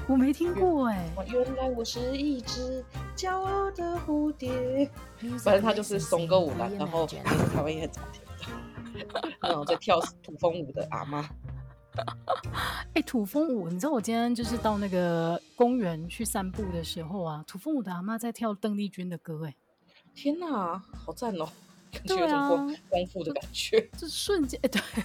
[0.08, 2.84] 我没听过哎、欸，原来我是一只
[3.16, 4.90] 骄傲的蝴蝶。
[5.38, 8.22] 反正他就是松歌舞男，然后台湾也很常听
[9.08, 11.28] 到，然后在跳土风舞的阿妈。
[12.94, 19.56] 哎、欸，土风舞，你知道我今天就是到那个公园去散步的时候啊，土风舞的阿妈在跳邓丽君的歌、欸，哎，
[20.14, 21.48] 天哪，好赞哦，
[21.92, 25.04] 感觉有种丰丰富的感觉，就，就瞬间，哎、欸，对。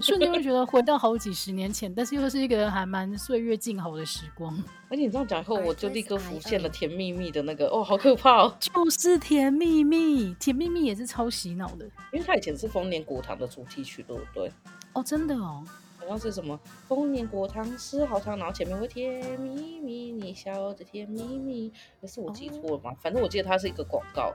[0.00, 4.56] 瞬间会觉得回到好几十年前，但是又是一个还蛮岁月静好的时光。
[4.88, 8.56] 而且你这样讲以后，我就立刻浮现了《甜蜜蜜》的那个，哦，好可怕哦！
[8.60, 14.52] 就是《甜蜜蜜》，《甜蜜蜜》也是超洗脑的，因为它以前是丰年果糖的主题曲，对不对？
[14.92, 15.64] 哦，真的哦。
[16.04, 22.98] 好像是什么丰年果糖是好糖，然后前面会甜蜜蜜，你笑的甜蜜蜜，可是我记错了吗？Oh.
[23.00, 24.34] 反正我记得它是一个广告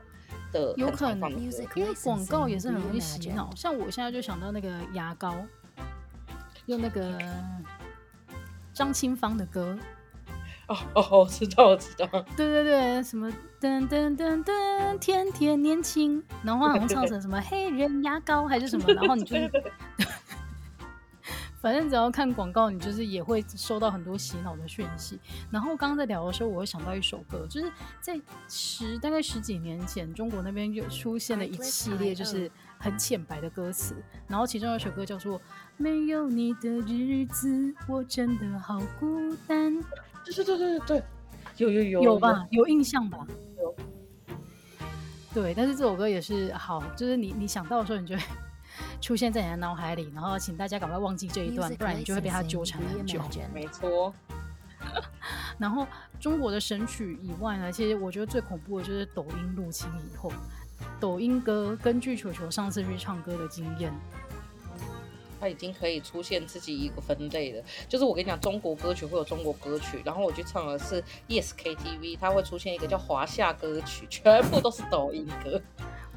[0.51, 1.31] 的，有可能，
[1.75, 3.49] 因为广告也是很容易洗脑。
[3.55, 5.35] 像我现在就想到那个牙膏，
[6.65, 7.17] 用那个
[8.73, 9.77] 张清芳的歌。
[10.67, 12.07] 哦哦哦，知道我知道。
[12.37, 13.27] 对对对，什么
[13.59, 19.35] 噔噔噔噔，天天年轻，然后好像唱成什么黑人牙膏还是什么，然后你就。
[21.61, 25.19] 反正只要看广告，你就是也会收到很多洗脑的讯息。
[25.51, 27.69] 然后刚刚在聊的时候，我会想到一首歌，就是
[27.99, 33.93] 在十大概十几年前，中国那边就出现了一系列就是很浅白的歌词。
[34.25, 35.37] 然后其中有一首歌叫做
[35.75, 39.73] 《没有你的日子，我真的好孤单》。
[40.23, 41.03] 对对对对对，
[41.57, 42.45] 有有有有吧？
[42.51, 43.27] 有印象吧？
[43.57, 43.75] 有。
[45.33, 48.23] 对，但是这首歌也是好，就是你你想到的时候，你就会。
[49.01, 53.21] 出现在你的脑海里，然后请大家赶快忘记这一段，不然你就会被他纠缠很久。
[53.53, 54.13] 没错。
[55.57, 55.85] 然后
[56.19, 60.31] 中国的神曲以外呢，其实我觉得最恐怖的就是抖音入侵以后，
[60.99, 63.93] 抖音歌根据球球上次去唱歌的经验，
[65.39, 67.63] 他已经可以出现自己一个分类了。
[67.89, 75.61] 就是我跟你讲，中国歌曲会有中国歌曲，然后我去唱的是 Yes KTV，它会出现一个叫华夏歌曲，全部都是抖音歌。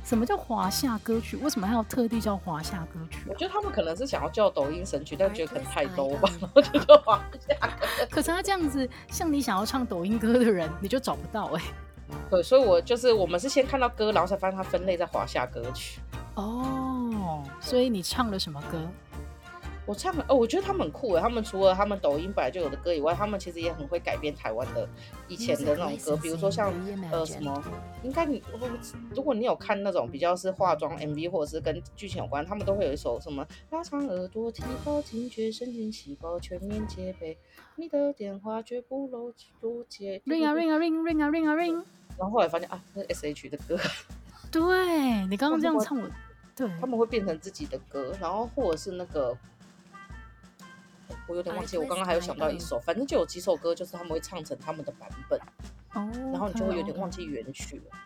[0.05, 1.37] 什么叫华夏歌曲？
[1.37, 3.21] 为什么还要特地叫华夏歌曲？
[3.29, 7.87] 我觉得他们可能是想要叫抖音神曲，但觉得可能太多吧，然后就叫华夏歌。
[8.11, 11.75] 可是他这样子，像你想要唱抖音歌的人，你就找不到哎、欸。
[12.29, 16.01] 对，所以我就是我们是先看到歌，然后才发现它分类在华夏歌曲。
[16.35, 18.79] 哦，所以你唱了什么歌？
[19.85, 21.21] 我唱哦，我觉得他们很酷诶。
[21.21, 24.89] 他们除了他们抖音本来就有的歌以外，他们其实也很会改编台湾的
[25.27, 26.73] 以前的那种歌，比如说像
[27.11, 27.61] 呃什么，
[28.05, 28.41] 应该你
[29.13, 37.37] 如果你有看那种比较是化妆 MV 或者是跟剧情有关，他们都会有一首什么拉长耳朵提高警觉神经细胞全面戒备，
[37.75, 39.33] 你的电话绝不漏
[39.89, 40.23] 接。
[40.27, 41.83] Ring 啊 ring 啊 ring ring 啊 ring 啊 ring。
[42.17, 43.77] 然后后来发现啊，那是 SH 的歌。
[44.53, 46.09] 对，你刚刚这样唱我，
[46.55, 49.37] 对，他们会变成自己的歌，然后或者是那个。
[51.27, 55.41] 我有点忘记，我刚刚还有想到一首，反正就有几首歌，就是他们会唱成他们的版本
[55.95, 57.97] ，oh, 然后你就会有点忘记原曲了。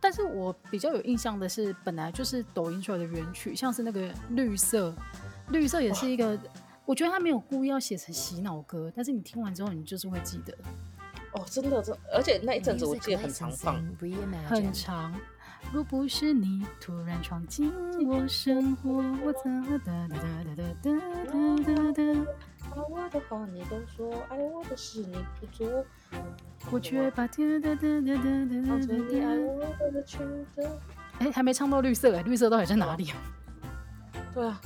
[0.00, 4.94] 但是我比较有印象的是，本来就是抖音出来的原曲，像是那个绿色，
[5.48, 6.38] 绿色也是一个，哦、
[6.84, 10.56] 我觉得他没有故意要写成洗脑歌，但是你听完之后，你就是会记得。
[11.32, 13.74] 哦，真的，这而且那一阵子我记得很常放，
[14.48, 15.12] 很长。
[15.72, 17.72] 若不是你突然闯进
[18.06, 20.90] 我生活，我怎么哒哒哒哒哒哒
[21.64, 22.02] 哒哒哒？
[22.74, 25.84] 爱我的话你都说，爱我的事你不做，
[26.70, 30.70] 我却把哒哒哒哒哒哒哒哒哒哒。
[31.18, 33.10] 哎，还没唱到绿色哎，绿色到底在哪里？
[33.10, 33.16] 啊。
[34.34, 34.60] 对啊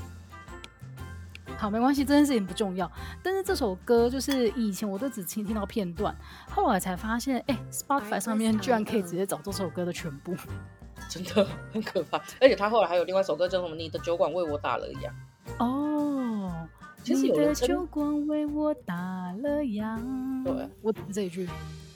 [1.61, 2.91] 好，没关系，这件事情不重要。
[3.23, 6.17] 但是这首歌就是以前我都只听听到片段，
[6.49, 10.35] 后来才发现，哎，Spotify 上面居然可以直接找这首歌的全部。
[11.11, 13.77] 真的很可怕，而且他后来还有另外一首歌叫什么？
[13.77, 15.11] 你的酒馆为我打了烊。
[15.59, 16.51] 哦，
[17.03, 18.95] 其实有你的酒馆为我打
[19.43, 19.99] 了烊。
[20.43, 21.47] 对，我这一句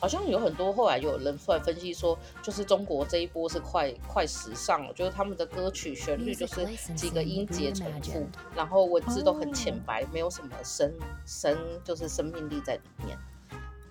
[0.04, 10.92] 好像有很多后来有人出来分析说，就是中国这一波是快快时尚了，就是他们的歌曲旋律就是几个音节重复，然后文字都很浅白，哦、没有什么生
[11.24, 13.18] 生就是生命力在里面。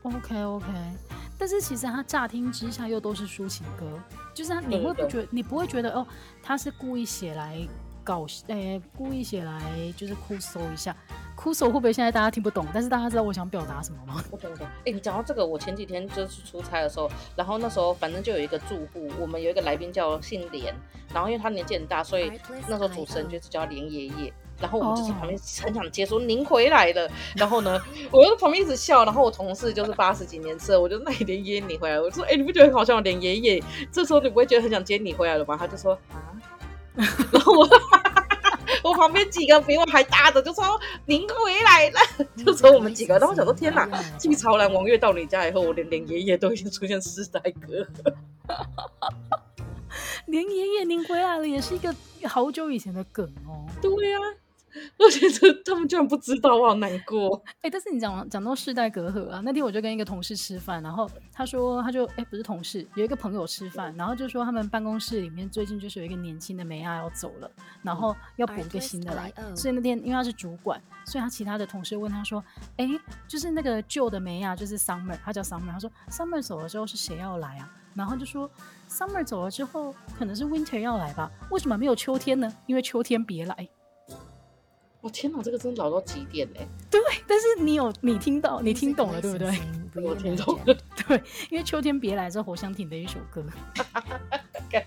[0.04, 0.68] OK OK。
[1.36, 4.00] 但是其实他乍听之下又都是抒情歌，
[4.36, 6.06] 就是他你会不觉你不会觉得哦，
[6.44, 7.68] 他是故意写来
[8.04, 9.62] 搞，呃、欸，故意写来
[9.96, 10.96] 就是哭搜一下，
[11.36, 12.66] 哭搜会不会现在大家听不懂？
[12.74, 14.24] 但是大家知道我想表达什么吗？
[14.32, 14.68] 我懂懂。
[14.68, 20.76] 哎、欸，你讲到这个，我前几天就是出差的时候，然后那时候反正就有一个住户，我们有一个来宾叫姓连，
[21.14, 22.32] 然后因为他年纪很大，所以
[22.68, 24.34] 那时候主持人就是叫连爷爷。
[24.62, 29.04] 然后我们就在旁边很想接说您回来了，然后呢， 我就在旁边一直笑。
[29.04, 33.02] 然后我同事就是八十几年次，我就那连爷爷你回来，我说哎，你不觉得很好笑吗？
[33.02, 35.58] 连爷爷，这时候你不会觉得很想接你回来了吗？
[35.58, 36.32] 他就说啊，
[37.32, 37.68] 然后我
[38.84, 42.00] 我旁边几个比我还大的就说您回来了，
[42.38, 43.18] 就说我们几个。
[43.18, 47.88] 然后我想说天哪，继曹兰王月到你家以后，我连连爷爷都已经出现世代歌。
[50.28, 51.94] 连爷爷您回来了，也是一个
[52.28, 53.66] 好久以前的梗哦。
[53.82, 54.43] 对呀、啊。
[54.98, 57.42] 我觉得他们居然不知道，我好难过。
[57.62, 72.44] 哎、欸，但是你讲讲到世代隔阂啊，那天我就跟一个同事吃饭，然后他说他就哎、欸、不是同事，有一个朋友吃饭，然后就说他们办公室里面最近就是有一个年轻的梅亚要走了，然后要补一个新的来，所以那天因为他是主管，所以他其他的同事问他说，
[72.78, 77.72] 哎、欸，就是那个旧的梅亚，就是 Summer，他叫 Summer，他说 Summer 走了之后是谁要来啊？
[77.94, 78.50] 然后就说
[78.90, 81.30] Summer 走了之后可能是 Winter 要来吧？
[81.52, 82.52] 为什么没有秋天呢？
[82.66, 83.70] 因为秋天别来。
[85.04, 86.66] 我、哦、天哪，这个真的老到极点哎！
[86.90, 89.54] 对，但是你有你听到，你听懂了，对不对？
[90.02, 90.74] 我听懂了。
[91.06, 93.44] 对，因为秋天别来，是侯湘婷的一首歌。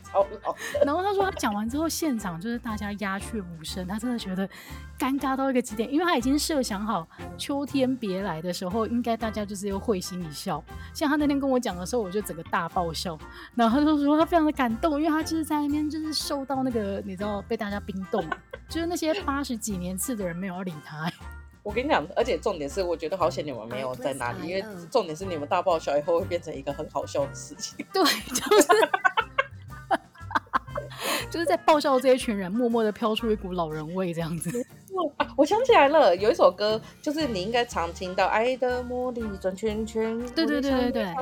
[0.02, 0.56] 超老。
[0.84, 4.48] 然后他说他讲完之后，现场就是大家鸦雀无声，他真的觉得
[4.98, 10.64] 尴尬到一个极点，因为他已经设想好秋天别来的时候，应该大家就是又会心一笑。
[10.94, 13.16] 像他那天跟我讲的时候，我就整个大爆笑。
[13.54, 18.24] 然后他就说他非常的感动，因为他就是在那边就是受到那个你知道被大家冰冻，
[18.68, 21.10] 就是那些八十几年次的人没有要理他。
[21.64, 27.84] 我跟你讲，而且重点是，我觉得好险你们没有在那里，因为重点是你们大爆笑以后会变成一个很好笑的事情。
[27.92, 28.68] 对， 就是
[31.28, 34.64] 就是在爆笑这一群人，默默的飘出一股老人味，这样子。
[35.16, 40.16] 啊，我想起来了，有一首歌，就是你应该常听到《爱的魔力转圈圈》。
[40.34, 41.14] 对对对对对，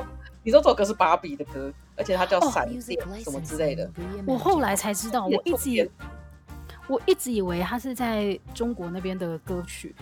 [0.43, 2.79] 你说这首歌是芭比的歌，而且它叫《闪电》
[3.23, 3.89] 什么之类的。
[4.27, 5.89] 我后来才知道，我一直以
[6.87, 9.95] 我一直以为它是在中国那边的歌曲。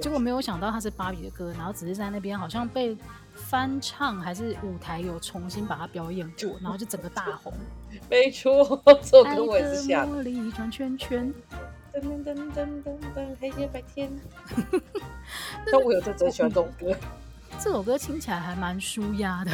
[0.00, 2.96] 结果没有想到他是芭比的歌，然后只是在那边好像被
[3.34, 7.52] 翻唱，还是舞台有重新把它表演过， 然后就整个大红。
[8.08, 10.02] 没错，这首歌我也是想。
[10.02, 11.34] 爱的魔力转圈圈，
[11.92, 14.08] 噔噔噔噔噔噔，黑夜白天。
[15.66, 16.96] 但我有在最喜欢这种歌。
[17.58, 19.50] 这首歌听起来还蛮舒压的。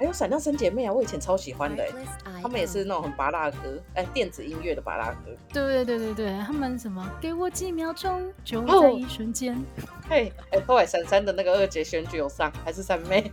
[0.00, 1.86] 还有闪亮三姐妹啊，我以前超喜欢的，
[2.40, 5.36] 他们也是那种很芭乐歌，哎，电子音乐的拔辣歌。
[5.52, 7.06] 对对对对对，他们什么？
[7.20, 9.62] 给我几秒钟，就在一瞬间。
[10.08, 13.30] 嘿，哎，后来闪闪的那个二姐选举有上，还是三妹？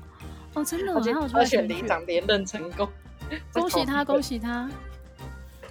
[0.56, 0.92] 哦，真的，
[1.34, 2.90] 我选里长连任成功，
[3.54, 4.70] 恭喜他，恭喜他，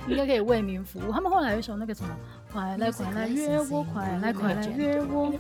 [0.09, 1.13] 应该可以为民服务。
[1.13, 2.09] 他们后来有一首那个什么，
[2.51, 5.31] 快来快来约我，快来快来约我，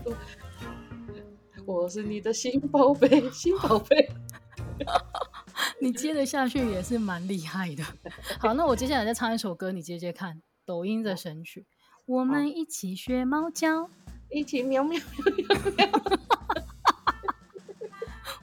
[1.64, 4.06] 我是你的新宝贝，新宝贝。
[5.80, 7.84] 你接得下去也是蛮厉害的。
[8.38, 10.40] 好，那我接下来再唱一首歌，你接接看。
[10.64, 11.64] 抖音的神曲，
[12.06, 13.88] 我们一起学猫叫，
[14.30, 16.02] 一起喵喵喵喵喵。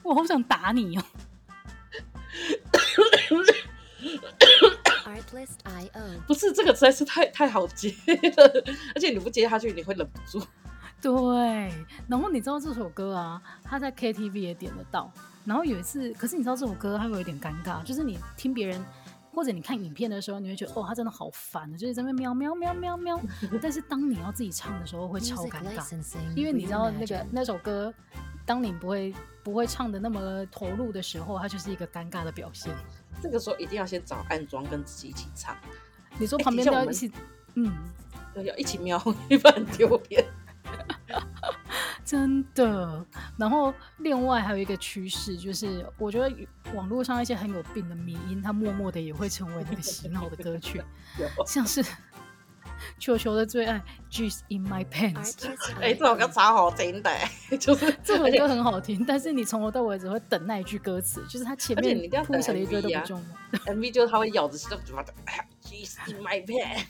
[0.02, 1.04] 我好想打你哦。
[6.26, 10.42] 不是这个实在是太太好接了，而且你不接下去你会忍不住。
[11.02, 11.70] 对，
[12.08, 15.12] 然后你知道这首歌啊，他在 KTV 也点得到。
[15.44, 18.84] 然后有一次，可是你知道这首歌它会有一点尴尬，就是你听别人
[19.32, 23.20] 或者你看影片的时候，你会觉得哦，他真的好烦，就是在那边喵喵喵喵喵。
[23.60, 27.92] 但是当你要自己唱的时候，会超尴尬，因为你知道那个那首歌，
[28.46, 32.72] 当你不会不会唱的那么投入的时候，它就是一个尴尬的表现。
[33.20, 35.56] 这个时候一定要先找暗装跟自己一起唱。
[36.18, 37.10] 你说旁边都要一起，
[37.54, 37.72] 嗯，
[38.36, 40.24] 要一起喵，一般很丢脸。
[42.04, 43.04] 真的，
[43.38, 46.30] 然后另外还有一个趋势，就是我觉得
[46.74, 50.82] 网络上一些很有病的迷音，它默默的也会成为那个洗脑的歌曲，
[51.46, 51.82] 像是
[52.98, 53.82] 球球的最爱
[54.14, 55.32] 《Juice in My Pants》。
[55.80, 57.10] 哎、欸，这首歌超好听的，
[57.58, 63.58] 就是这首歌很好听，但是你从头到尾只会等那一句歌词，就是它前面铺成的一堆都不重要。
[63.74, 66.84] MV 就是他会咬着舌头，哎呀，Juice in My Pants。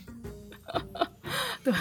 [1.65, 1.73] 对。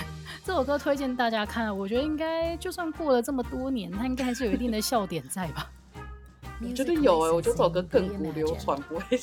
[0.45, 5.71] 这首歌推荐大家看，我觉得应该就算过了这么多年，它应该还是有一定的笑点在吧？
[6.61, 9.21] 我觉得有哎、欸，我觉得这首歌亘古流传，不会。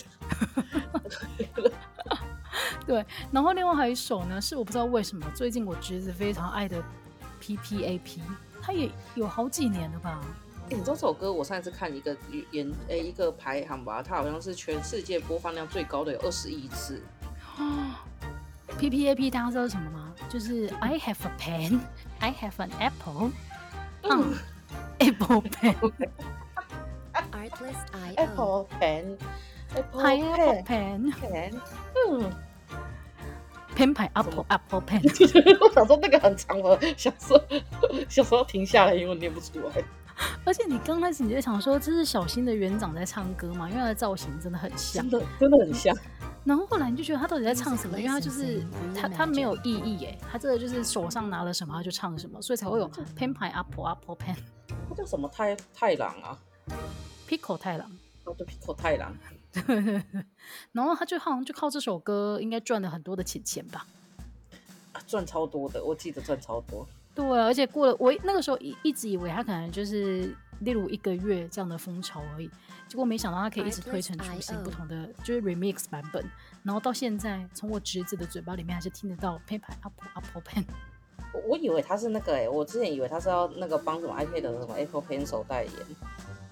[2.88, 6.84] 对，然后另外还有一首呢，是我不知道为什么最近我侄子非常爱的
[7.40, 8.20] P P A P，
[8.60, 10.20] 它也有好几年了吧？
[10.70, 11.32] 欸、你知道这首歌？
[11.32, 12.18] 我上一次看一个
[12.52, 17.02] 演诶、欸、一个排行吧，它好像是全世界播放量最高的有二十亿次。
[18.82, 20.12] P P A P 大家知道是什么吗？
[20.28, 21.80] 就是 I have a pen,
[22.18, 23.30] I have an apple,
[24.02, 24.34] 嗯
[24.98, 25.76] ，apple pen,
[28.16, 29.18] apple pen,
[29.76, 31.62] apple pen, pen，
[32.10, 32.34] 嗯
[33.76, 35.58] ，pen 牌 apple apple pen。
[35.62, 37.40] 我想说那个很长了，想说
[38.10, 39.84] 想说停下来，因为我念不出来。
[40.46, 43.70] 而且你刚开始你就想说这是小新的园长在唱歌嘛？
[43.70, 45.96] 因为他的造型真的很像，真的真的很像。
[46.44, 48.00] 然后后来你就觉得他到底在唱什么？
[48.00, 48.64] 因为他就是
[48.96, 54.36] 他他没有意义哎，他这个就是手上拿了什么他就唱什么，所以才会有 pen 牌 apple apple pen。
[54.90, 56.38] 他叫什么太太郎啊
[57.28, 57.90] ？Pico 太郎。
[58.26, 59.16] 哦，对，Pico 太郎。
[60.72, 63.86] 然后他就好像就靠这首歌应该赚了很多的钱钱吧？
[65.06, 66.88] 赚超多的，我记得赚超多。
[67.14, 72.50] 对，而且过了我那个时候一一直以为他可能就是例如一个月这样的风潮而已，
[72.88, 76.24] 结果没想到他可以一直推陈出新，不同的就是 remix 版本，
[76.64, 80.66] 然后到现在从我侄子的嘴巴里面还是听得到 Paper Apple Apple Pen。
[81.48, 85.74] 我以为他是那个哎、欸，我之前以为他是要那个帮什么 iPad 的什么 Apple Pencil 代言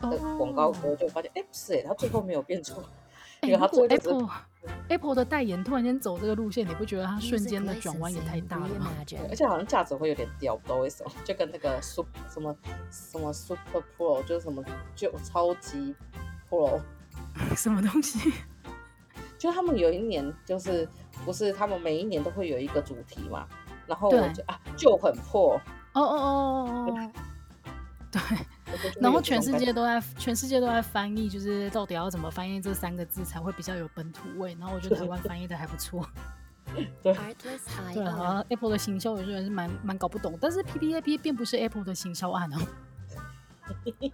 [0.01, 2.81] 的广告歌，就发现哎不是哎、欸，他最后没有变出。
[3.41, 4.29] 哎，如果 Apple
[4.89, 8.91] Apple 的代言突然间走这个路线，你不觉得它瞬间的转弯也太大了吗？
[9.29, 12.55] 而且好像价值会有点掉，不知道为什么，就跟那个 Super 什么
[12.91, 14.63] 什么 Super Pro 就是什么
[14.95, 15.95] 就超级
[16.49, 16.81] Pro
[17.55, 18.33] 什么东西？
[19.37, 20.87] 就他们有一年就是
[21.23, 23.47] 不是他们每一年都会有一个主题嘛，
[23.87, 25.53] 然后我就啊就很破
[25.93, 27.11] 哦哦哦哦，
[28.11, 28.21] 对。
[28.99, 34.55] 然后全世界都在全世界都在翻译，就是到底要怎么翻译这三个字才会比较有本土味。
[34.59, 36.07] 然后我觉得台湾翻译的还不错。
[37.01, 37.13] 对，
[37.93, 42.57] 对啊，Apple 的行销有些人是蛮蛮搞不懂，但是 PPAP 并不是 Apple 的行销案哦。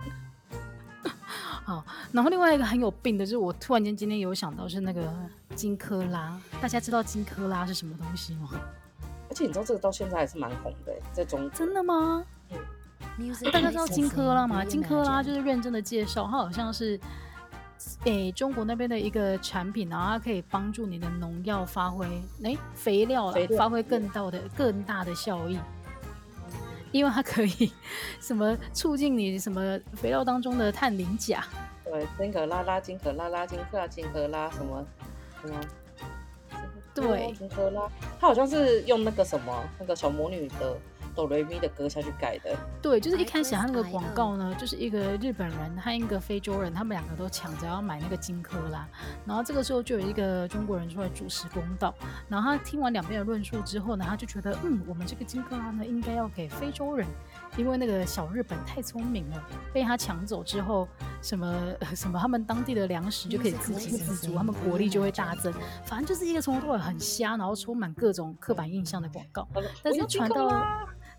[1.66, 1.84] 好，
[2.14, 5.14] 然后另外一个很有病的就是，我突然间今天有想到是那个
[5.56, 8.50] 金科拉，大家知道金科拉是什么东西吗？
[9.28, 11.50] 而且你知道这个到现在还是蛮红的，在中国。
[11.50, 12.24] 真的吗？
[12.52, 12.58] 嗯。
[13.52, 14.66] 大家知道金科拉吗？
[14.66, 17.00] 金科拉就是认真的介绍，它好像是
[18.04, 22.06] 诶、欸、中国那边的一个产品，然后它可以帮助你的农药发挥，
[22.44, 25.58] 哎、欸、肥料了，发挥更大的更大的效益，
[26.92, 27.72] 因为它可以
[28.20, 31.44] 什么促进你什么肥料当中的碳磷钾。
[31.86, 34.86] 对，金科拉拉，金科拉拉，金克拉金科拉什么
[35.42, 35.60] 什么？
[36.94, 37.88] 对，金科拉，
[38.20, 40.76] 它好像是用那个什么那个小魔女的。
[41.16, 48.86] 哆瑞咪的歌下去改的，对，就是一开始他那个广告呢，就是一个日本人和一个非洲人，他们两个都抢着要买那个金科拉，
[49.26, 51.94] 然后这个时候就有一个中国人出来主持公道，
[52.28, 57.08] 然后他听完两边的论述之后呢，他就觉得，嗯，我们这个金科拉呢应该要给非洲人，
[57.56, 59.42] 因为那个小日本太聪明了，
[59.74, 60.88] 被他抢走之后，
[61.22, 65.54] 什么什么他们当地的粮食就可以自给自足，他们国力就会大增，
[65.86, 69.48] 反正就是一个从头到尾很瞎，然后充满各种刻板印象的广告，
[69.82, 70.52] 但是传到。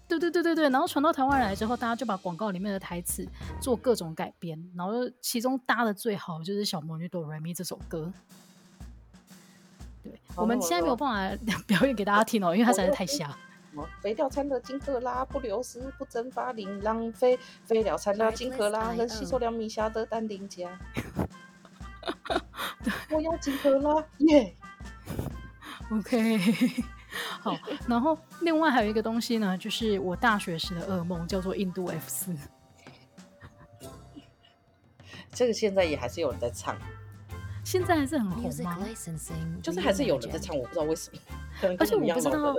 [0.09, 3.27] 对对对对对，然后传到台湾来之后，大家就把广告里面的台词
[3.61, 8.13] 做各种改编，然后其中搭的最好就是《小魔女哆瑞咪》这首歌。
[10.03, 13.37] 对，我们现在没有办法 表演给大家听哦，因为它实在是太瞎。
[14.01, 17.39] 肥料掺了金克拉，不流失，不蒸发，零浪费。
[17.65, 20.71] 肥料掺了金克拉，能吸收两米下的氮磷钾。
[23.11, 24.55] 我要金克拉，耶、
[25.09, 25.36] yeah!
[25.91, 26.39] OK。
[27.41, 27.57] 好，
[27.89, 32.37] 然后另外还有一个东西呢，就是我大学时的噩梦，叫做印度 F 四。
[35.33, 36.77] 这个现在也还是有人在唱，
[37.65, 38.79] 现在还是很红吗？
[39.63, 41.19] 就是还是有人在唱，我不知道为什么。
[41.79, 42.55] 而且我不知道，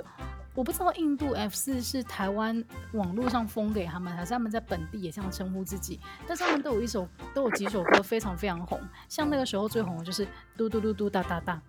[0.56, 2.64] 我不知道印度 F 四是台湾
[2.94, 6.00] 网络上封给他们，还是他们在本地也这样称呼自己？
[6.26, 11.62] 但是他们都有一首，都有几首歌非常非常红，像那个时候最红的就是嘟嘟嘟嘟哒哒哒。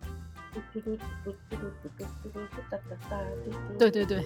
[3.78, 4.24] 对对对，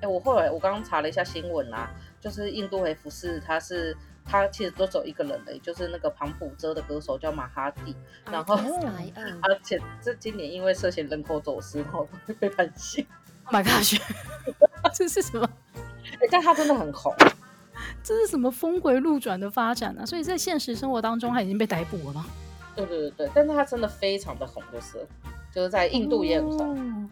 [0.00, 7.94] 哎，我后来我刚刚查了一下新闻啊，就是印度 F 四，他是他其实都只有一个人的，就是那个庞普遮的歌手叫马哈蒂，
[8.30, 8.56] 然后
[9.42, 12.08] 而且这今年因为涉嫌人口走私，然后
[12.40, 13.06] 被判刑。
[13.50, 14.00] 马大学，
[14.94, 15.48] 这是什么？
[16.20, 17.14] 哎，但他真的很红，
[18.02, 20.06] 这是什么峰回路转的发展呢？
[20.06, 22.26] 所以在现实生活当中，他已经被逮捕了吗？
[22.74, 25.06] 对对对对，但是他真的非常的红，就是
[25.52, 27.04] 就是在印度也很红。
[27.04, 27.08] 哦、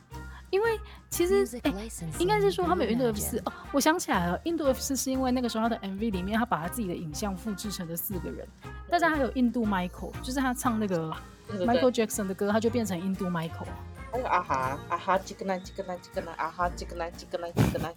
[0.51, 1.73] 因为其实哎，
[2.19, 8.47] 应该是说他们有印度 F 四哦，我想起来了，印度 F 四是因为那个时候他的 MV 里面他把他自己的影像复制成了四个人，
[8.89, 11.13] 大家还有印度 Michael，就是他唱那个
[11.51, 13.67] Michael Jackson 的歌，他就变成印度 Michael。
[14.13, 17.95] 还有啊哈啊哈，这个呢这个呢这个呢啊哈，这个呢这个呢这个男。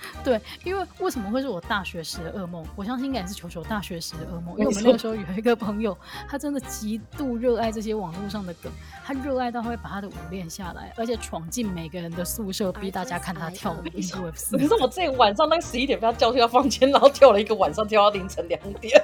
[0.24, 2.64] 对，因为为什么会是我大学时的噩梦？
[2.74, 5.96] 我相信应该也是球球大学时的噩梦，因为我们那个时候有一个朋友，
[6.28, 8.72] 他真的极度热爱这些网络上的梗，
[9.04, 13.82] 他热爱到会把他的舞练下来，而且闯进每个人的宿舍，逼大家看他跳舞。
[13.92, 19.02] 你说我这晚上那个十一点被他叫去他房间，然后跳了一个晚上，跳到凌晨两点，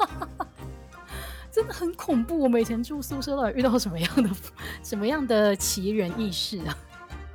[1.50, 2.38] 真的很恐怖。
[2.38, 4.30] 我们以前住宿舍到底遇到什么样的
[4.82, 6.76] 什么样的奇人异事啊？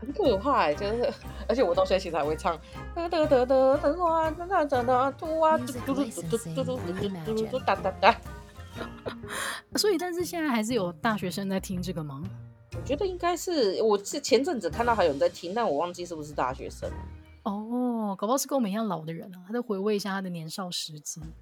[0.02, 1.14] 很可怕哎，就是，
[1.48, 2.60] 而且我到现在其实还会唱，
[2.96, 8.20] 哒哒哒哒哒哒哒哒哒嘟啊嘟嘟嘟嘟嘟嘟嘟嘟嘟嘟哒哒哒。
[9.76, 12.24] 所以，但是现在还是有大学生在听这个吗？
[12.74, 16.90] 我觉得应该是，我是前阵子看到还有人在听，但我忘记是不是大学生。
[17.44, 20.94] 哦，搞不好是跟我们一样老的人啊，他在回味一下他的年少时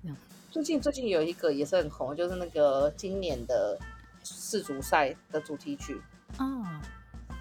[0.04, 0.18] 光。
[0.52, 3.78] 最近最近有一个也是很红，就是那个今年的
[4.24, 6.02] 世足赛的主题曲
[6.38, 6.82] 啊。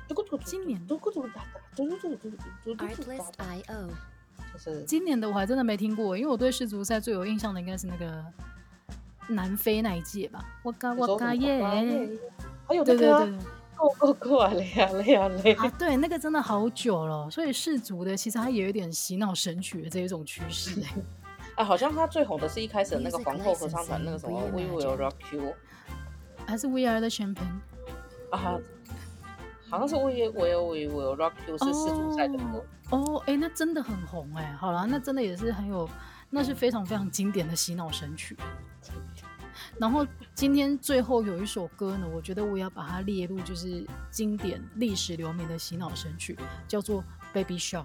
[0.08, 1.22] 嘟嘟嘟，今年嘟嘟嘟
[2.78, 3.62] ，I P
[4.56, 8.24] S 今年的我还真的没听过，因为我对世足赛最有印象的应该是那个
[9.28, 10.44] 南非那一届吧。
[10.62, 11.62] 我嘎我嘎耶，
[12.66, 13.08] 还有对对，
[13.76, 15.68] 够够够啊累啊累啊累啊！
[15.78, 20.82] 对，那个真的好久了，所以世足的其实它也有点洗脑神曲的这一种趋势。
[21.54, 25.54] 哎， 好像它最红的是一开始那个皇后合唱团那个什么 We Will Rock You，
[26.46, 27.60] 还是 We Are the Champion
[28.30, 28.58] 啊。
[29.70, 32.64] 好像是我也我也我也我 Rock You 是世足赛的歌。
[32.90, 34.56] 哦，哎，那真的很红哎。
[34.58, 35.88] 好了，那真的也是很有，
[36.30, 38.36] 那是非常非常经典的洗脑神曲。
[39.76, 47.02] 然后今天最后有一首歌呢，我觉得我要把它列入就是经典历史留名的洗脑神曲，叫做
[47.32, 47.84] 《Baby Shark》。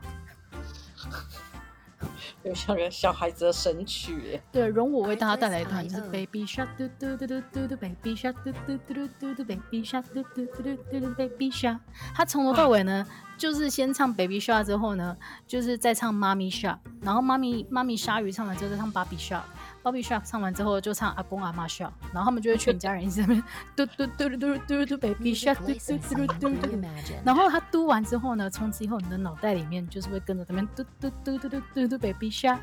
[2.43, 11.79] 有像个小孩子的神曲耶，对，容我为大家带来一段，就是 Baby Shark 嘟嘟嘟嘟嘟嘟，Baby Shark 嘟嘟嘟嘟嘟嘟，Baby Shark 嘟嘟嘟嘟嘟嘟，Baby Shark。
[12.13, 13.05] 他从头到尾呢，
[13.37, 15.15] 就是先唱 Baby Shark 之后呢，
[15.47, 19.43] 就是再唱 Mommy Shark，然后妈咪妈咪鲨鱼唱完之后再唱 Baby Shark。
[19.83, 23.43] Baby Shark 唱完之后就唱阿公阿妈 Shark，然后他们就会全家人一直在那边
[23.75, 26.81] 嘟嘟嘟嘟嘟嘟嘟 Baby Shark 嘟嘟嘟嘟嘟，
[27.25, 32.59] 然后他嘟完之后呢，从此以后你的脑袋里面就是会跟着他们嘟嘟嘟嘟嘟嘟嘟 Baby Shark，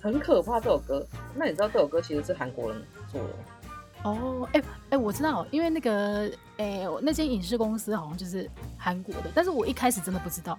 [0.00, 1.06] 很可怕这首歌。
[1.34, 3.28] 那你知道这首歌其实是韩国人做的？
[4.02, 10.58] 哦，哎哎，我知道，因为那个哎那间影视公司好像就是韩国的，但是我一开始真的不知道。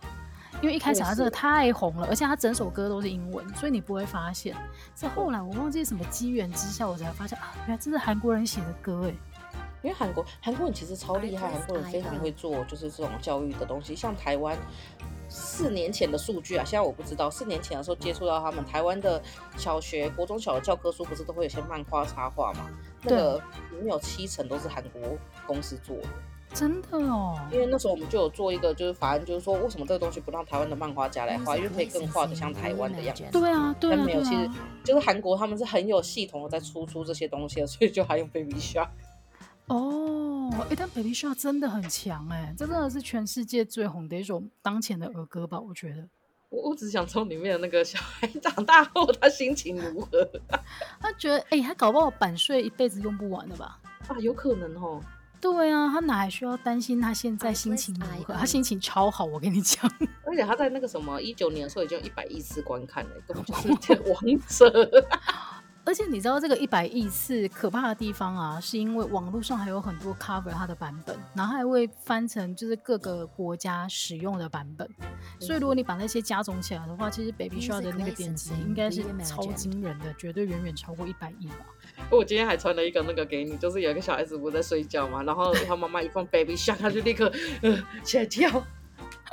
[0.64, 4.56] 因为一开始他真的太红了，而且他整首歌都是英文，所以你不会发现。
[4.96, 9.14] 是后来我忘记什么机缘之下，我才发现啊，原来这是韩国人写的歌哎。
[9.82, 13.94] 因为韩国韩国人其实超厉害，韩国人非常会做就是这种教育的东西。
[13.94, 14.58] 像台湾
[15.28, 17.30] 四年前的数据啊，现在我不知道。
[17.30, 19.22] 四年前的时候接触到他们，台湾的
[19.58, 22.70] 小学、国中小的教科书不是都会有些漫画插画嘛？
[23.02, 23.36] 那个
[23.72, 25.02] 里面有七成都是韩国
[25.46, 26.08] 公司做的。
[26.54, 33.24] 真的哦，因为那时候我们就有做一个就是法案，就是说为什么这个东西不让台湾的漫画家来画，因为可以更画的像台湾的样子。
[33.32, 33.96] 对啊，对啊。
[33.98, 34.50] 但没有，其实
[34.84, 38.90] 就是韩国他们是很有系统的在输出这些东西的，所以就还用 Baby Shark。
[39.68, 45.60] 哦，哎，但 Baby Shark 真的很强哎，这真的是全世界最红的一首当前的儿歌吧？
[45.60, 46.08] 我觉得。
[46.50, 50.30] 我我只想从里面的那个小孩长大后他心情如何？
[51.02, 53.80] 他觉得哎，他搞不好版税一辈子用不完了吧？
[54.08, 55.02] 啊，有可能哦。
[55.44, 58.34] 对啊，他哪还需要担心他现在心情如何？
[58.34, 59.92] 他心情超好，我跟你讲。
[60.26, 64.90] 而且他在那个什么一九年的时候已经有一百亿次观看了，根本就是王者。
[65.86, 74.90] 而且你知道这个一百亿次可怕的地方啊，是因为网络上还有很多 cover 它的版本，然后还会翻成就是各个国家使用的版本。
[75.40, 81.66] 所以如果你把那些加总起来的话，其实 Baby Shark 的那个点击应该是超惊人的，绝对远远超过一百亿吧。
[82.10, 87.32] 我今天还传了一个那个给你，就是有一个小孩子不在睡觉嘛，然后他妈妈一放 Baby Shark，他就立刻
[87.62, 88.64] 呃起来跳。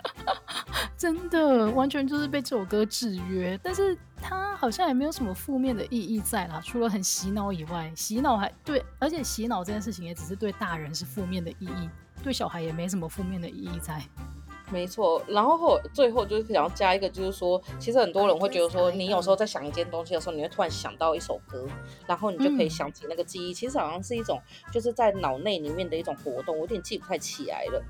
[0.97, 11.89] 真的完全就是被这首歌制约，但是它好像也没有什么负面的意义在啦，除了很洗脑以外，洗脑还对，而且洗脑这件事情也只是对大人是负面的意义，
[12.23, 14.03] 对小孩也没什么负面的意义在。
[14.73, 21.67] 没错，然后后最后就是想要加一个，就是说，其实很多人会觉得说，你有时候在想一件东西的时候，你会突然想到一首歌，
[22.07, 24.41] 然后你就可以想起那个记忆，嗯、其实好像是一种
[24.71, 27.83] 就是在脑内里面的一种活动，我有点记不太起来了。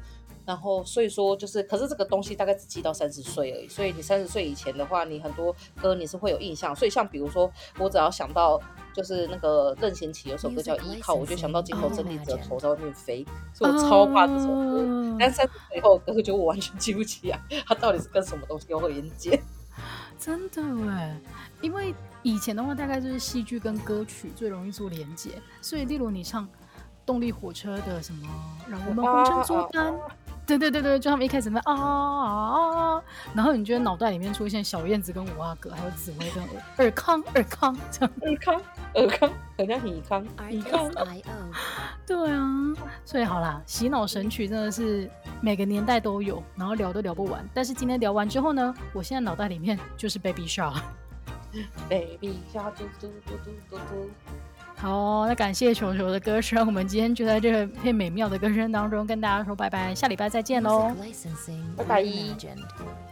[0.45, 3.69] 然后所以说就是，可是这个东西大概只记到三十岁而已。
[3.69, 6.75] 所以你三十岁以前的话，你很多歌你是会有印象。
[6.75, 8.61] 所以像比如说，我只要想到
[8.95, 13.25] 就是那个任贤齐有首歌叫《依靠》，我就想到镜头真理子的头在外面飞，
[13.55, 15.17] 所以我超怕这首歌。
[15.19, 19.41] 但三十岁以后歌就我完全记不起来，它到底是跟什么东西有连接？
[20.19, 21.19] 真的哎，
[21.63, 26.47] 因为以前的话大概就是戏剧跟歌曲最容易做连接，所以例如你唱
[27.07, 28.29] 动力火车的什么
[28.69, 29.95] 让我们红尘作伴。
[30.59, 33.03] 对对对对，就他们一开始那啊啊啊，
[33.35, 36.43] 然后你觉得脑袋里面出现小燕子跟五阿哥，还有紫薇跟
[36.77, 38.55] 尔康尔康这样，尔康
[38.95, 40.91] 尔康，人家尔康尔康，
[42.07, 42.75] 对啊，
[43.05, 47.49] 所以好啦，洗脑神曲真的是每个年代都有，然后聊都聊不完。
[47.55, 54.11] 但是今天聊完之后呢，我现在脑袋里面就是 Baby Shark，Baby Shark 嘟嘟嘟嘟嘟嘟。
[54.81, 60.91] 好，那感谢球球的歌声，我们今天就在这片美妙的歌声当中跟大家说拜拜，下礼拜再见喽，
[61.77, 63.10] 拜拜。